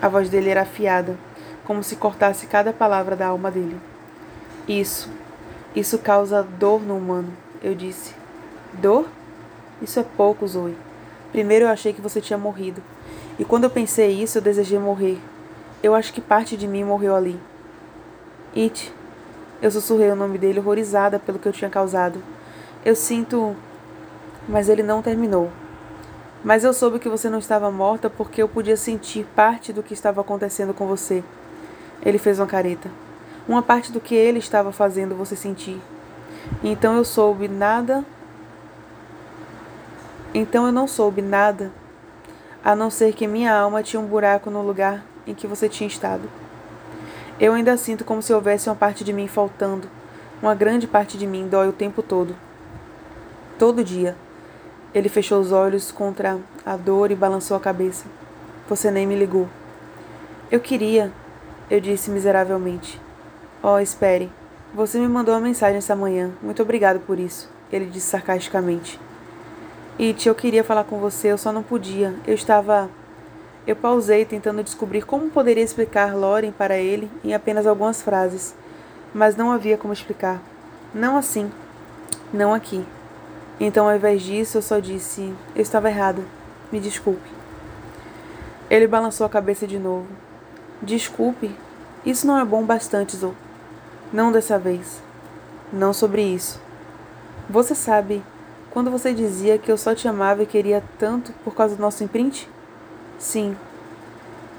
a 0.00 0.08
voz 0.08 0.30
dele 0.30 0.48
era 0.48 0.62
afiada, 0.62 1.18
como 1.66 1.84
se 1.84 1.96
cortasse 1.96 2.46
cada 2.46 2.72
palavra 2.72 3.14
da 3.14 3.26
alma 3.26 3.50
dele. 3.50 3.78
Isso, 4.66 5.10
isso 5.76 5.98
causa 5.98 6.42
dor 6.42 6.80
no 6.80 6.96
humano, 6.96 7.30
eu 7.62 7.74
disse. 7.74 8.14
Dor? 8.72 9.06
Isso 9.82 10.00
é 10.00 10.02
pouco, 10.02 10.48
Zoe. 10.48 10.74
Primeiro 11.30 11.66
eu 11.66 11.68
achei 11.68 11.92
que 11.92 12.00
você 12.00 12.18
tinha 12.18 12.38
morrido. 12.38 12.82
E 13.38 13.44
quando 13.44 13.64
eu 13.64 13.70
pensei 13.70 14.10
isso, 14.10 14.38
eu 14.38 14.42
desejei 14.42 14.78
morrer. 14.78 15.18
Eu 15.82 15.94
acho 15.94 16.14
que 16.14 16.20
parte 16.22 16.56
de 16.56 16.66
mim 16.66 16.82
morreu 16.82 17.14
ali. 17.14 17.38
It. 18.56 18.90
Eu 19.60 19.70
sussurrei 19.70 20.10
o 20.10 20.16
nome 20.16 20.38
dele, 20.38 20.60
horrorizada 20.60 21.18
pelo 21.18 21.38
que 21.38 21.46
eu 21.46 21.52
tinha 21.52 21.68
causado. 21.68 22.22
Eu 22.82 22.96
sinto. 22.96 23.54
Mas 24.48 24.70
ele 24.70 24.82
não 24.82 25.02
terminou. 25.02 25.50
Mas 26.42 26.64
eu 26.64 26.72
soube 26.72 26.98
que 26.98 27.08
você 27.10 27.28
não 27.28 27.38
estava 27.38 27.70
morta 27.70 28.08
porque 28.08 28.40
eu 28.40 28.48
podia 28.48 28.78
sentir 28.78 29.26
parte 29.36 29.74
do 29.74 29.82
que 29.82 29.92
estava 29.92 30.22
acontecendo 30.22 30.72
com 30.72 30.86
você. 30.86 31.22
Ele 32.02 32.16
fez 32.16 32.38
uma 32.38 32.46
careta 32.46 32.90
uma 33.48 33.62
parte 33.62 33.92
do 33.92 34.00
que 34.00 34.14
ele 34.14 34.38
estava 34.38 34.72
fazendo 34.72 35.14
você 35.14 35.36
sentir. 35.36 35.80
Então 36.62 36.96
eu 36.96 37.04
soube 37.04 37.48
nada. 37.48 38.04
Então 40.34 40.66
eu 40.66 40.72
não 40.72 40.86
soube 40.86 41.22
nada 41.22 41.70
a 42.64 42.74
não 42.74 42.90
ser 42.90 43.12
que 43.12 43.26
minha 43.26 43.56
alma 43.56 43.82
tinha 43.82 44.00
um 44.00 44.06
buraco 44.06 44.50
no 44.50 44.60
lugar 44.60 45.04
em 45.26 45.34
que 45.34 45.46
você 45.46 45.68
tinha 45.68 45.86
estado. 45.86 46.28
Eu 47.38 47.52
ainda 47.52 47.76
sinto 47.76 48.04
como 48.04 48.22
se 48.22 48.32
houvesse 48.32 48.68
uma 48.68 48.74
parte 48.74 49.04
de 49.04 49.12
mim 49.12 49.28
faltando. 49.28 49.88
Uma 50.42 50.54
grande 50.54 50.86
parte 50.86 51.16
de 51.16 51.26
mim 51.26 51.48
dói 51.48 51.68
o 51.68 51.72
tempo 51.72 52.02
todo. 52.02 52.34
Todo 53.58 53.84
dia. 53.84 54.16
Ele 54.92 55.08
fechou 55.08 55.40
os 55.40 55.52
olhos 55.52 55.92
contra 55.92 56.38
a 56.64 56.76
dor 56.76 57.10
e 57.10 57.14
balançou 57.14 57.56
a 57.56 57.60
cabeça. 57.60 58.06
Você 58.68 58.90
nem 58.90 59.06
me 59.06 59.14
ligou. 59.14 59.48
Eu 60.50 60.58
queria, 60.58 61.12
eu 61.70 61.80
disse 61.80 62.10
miseravelmente. 62.10 63.05
Oh, 63.68 63.80
espere. 63.80 64.30
Você 64.72 64.96
me 64.96 65.08
mandou 65.08 65.34
uma 65.34 65.40
mensagem 65.40 65.78
essa 65.78 65.96
manhã. 65.96 66.30
Muito 66.40 66.62
obrigado 66.62 67.00
por 67.00 67.18
isso. 67.18 67.50
Ele 67.72 67.86
disse 67.86 68.06
sarcasticamente. 68.06 68.96
It, 69.98 70.28
eu 70.28 70.36
queria 70.36 70.62
falar 70.62 70.84
com 70.84 71.00
você, 71.00 71.32
eu 71.32 71.36
só 71.36 71.50
não 71.50 71.64
podia. 71.64 72.14
Eu 72.24 72.34
estava. 72.34 72.88
Eu 73.66 73.74
pausei 73.74 74.24
tentando 74.24 74.62
descobrir 74.62 75.04
como 75.04 75.30
poderia 75.30 75.64
explicar 75.64 76.14
Loren 76.14 76.52
para 76.52 76.78
ele 76.78 77.10
em 77.24 77.34
apenas 77.34 77.66
algumas 77.66 78.00
frases, 78.00 78.54
mas 79.12 79.34
não 79.34 79.50
havia 79.50 79.76
como 79.76 79.92
explicar. 79.92 80.40
Não 80.94 81.16
assim. 81.16 81.50
Não 82.32 82.54
aqui. 82.54 82.86
Então, 83.58 83.88
ao 83.88 83.96
invés 83.96 84.22
disso, 84.22 84.58
eu 84.58 84.62
só 84.62 84.78
disse: 84.78 85.34
Eu 85.56 85.62
estava 85.62 85.90
errada. 85.90 86.22
Me 86.70 86.78
desculpe. 86.78 87.28
Ele 88.70 88.86
balançou 88.86 89.26
a 89.26 89.28
cabeça 89.28 89.66
de 89.66 89.76
novo. 89.76 90.06
Desculpe. 90.80 91.50
Isso 92.04 92.28
não 92.28 92.38
é 92.38 92.44
bom 92.44 92.62
bastante, 92.62 93.16
Zo. 93.16 93.34
Não 94.12 94.30
dessa 94.30 94.58
vez. 94.58 95.02
Não 95.72 95.92
sobre 95.92 96.22
isso. 96.22 96.60
Você 97.50 97.74
sabe 97.74 98.22
quando 98.70 98.90
você 98.90 99.12
dizia 99.12 99.58
que 99.58 99.70
eu 99.70 99.76
só 99.76 99.94
te 99.94 100.06
amava 100.06 100.42
e 100.42 100.46
queria 100.46 100.82
tanto 100.98 101.32
por 101.44 101.54
causa 101.54 101.74
do 101.74 101.82
nosso 101.82 102.04
imprint? 102.04 102.48
Sim. 103.18 103.56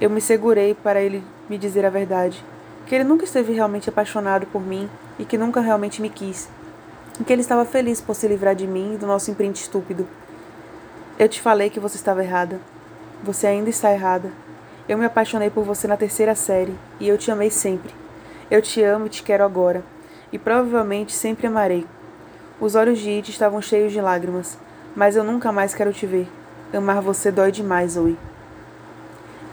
Eu 0.01 0.09
me 0.09 0.19
segurei 0.19 0.73
para 0.73 1.01
ele 1.01 1.23
me 1.49 1.57
dizer 1.57 1.85
a 1.85 1.89
verdade. 1.89 2.43
Que 2.85 2.95
ele 2.95 3.03
nunca 3.03 3.23
esteve 3.23 3.53
realmente 3.53 3.89
apaixonado 3.89 4.45
por 4.47 4.61
mim 4.61 4.89
e 5.17 5.23
que 5.23 5.37
nunca 5.37 5.61
realmente 5.61 6.01
me 6.01 6.09
quis. 6.09 6.49
E 7.19 7.23
que 7.23 7.31
ele 7.31 7.41
estava 7.41 7.63
feliz 7.63 8.01
por 8.01 8.15
se 8.15 8.27
livrar 8.27 8.53
de 8.53 8.67
mim 8.67 8.95
e 8.95 8.97
do 8.97 9.07
nosso 9.07 9.31
imprint 9.31 9.61
estúpido. 9.61 10.07
Eu 11.17 11.29
te 11.29 11.41
falei 11.41 11.69
que 11.69 11.79
você 11.79 11.95
estava 11.95 12.23
errada. 12.23 12.59
Você 13.23 13.47
ainda 13.47 13.69
está 13.69 13.91
errada. 13.93 14.29
Eu 14.89 14.97
me 14.97 15.05
apaixonei 15.05 15.49
por 15.49 15.63
você 15.63 15.87
na 15.87 15.97
terceira 15.97 16.35
série 16.35 16.75
e 16.99 17.07
eu 17.07 17.17
te 17.17 17.31
amei 17.31 17.49
sempre. 17.49 18.06
Eu 18.49 18.61
te 18.61 18.81
amo 18.81 19.07
e 19.07 19.09
te 19.09 19.23
quero 19.23 19.43
agora. 19.43 19.83
E 20.31 20.39
provavelmente 20.39 21.13
sempre 21.13 21.47
amarei. 21.47 21.85
Os 22.59 22.75
olhos 22.75 22.99
de 22.99 23.09
It 23.09 23.29
estavam 23.29 23.61
cheios 23.61 23.91
de 23.91 23.99
lágrimas, 23.99 24.57
mas 24.95 25.15
eu 25.15 25.23
nunca 25.23 25.51
mais 25.51 25.73
quero 25.73 25.91
te 25.91 26.05
ver. 26.05 26.27
Amar 26.73 27.01
você 27.01 27.31
dói 27.31 27.51
demais, 27.51 27.97
Oi. 27.97 28.17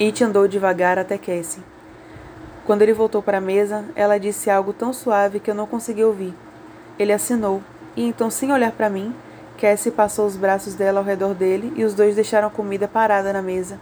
It 0.01 0.23
andou 0.23 0.49
devagar 0.49 0.99
até 0.99 1.19
Cassie. 1.19 1.63
Quando 2.65 2.83
ele 2.83 2.93
voltou 2.93 3.23
para 3.23 3.39
a 3.39 3.41
mesa, 3.41 3.85
ela 3.95 4.19
disse 4.19 4.49
algo 4.49 4.73
tão 4.73 4.93
suave 4.93 5.39
que 5.39 5.51
eu 5.51 5.55
não 5.55 5.67
consegui 5.67 6.03
ouvir. 6.03 6.35
Ele 6.99 7.13
assinou, 7.13 7.63
e 7.97 8.07
então, 8.07 8.31
sem 8.31 8.53
olhar 8.53 8.73
para 8.73 8.89
mim, 8.89 9.15
Cassie 9.61 9.93
passou 9.93 10.27
os 10.27 10.37
braços 10.37 10.75
dela 10.75 11.01
ao 11.01 11.05
redor 11.05 11.35
dele 11.35 11.73
e 11.77 11.85
os 11.85 11.95
dois 11.95 12.15
deixaram 12.15 12.49
a 12.49 12.51
comida 12.51 12.89
parada 12.89 13.33
na 13.33 13.43
mesa. 13.43 13.79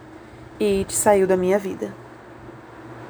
E 0.59 0.81
It 0.81 0.93
saiu 0.95 1.27
da 1.27 1.37
minha 1.37 1.59
vida. 1.59 2.02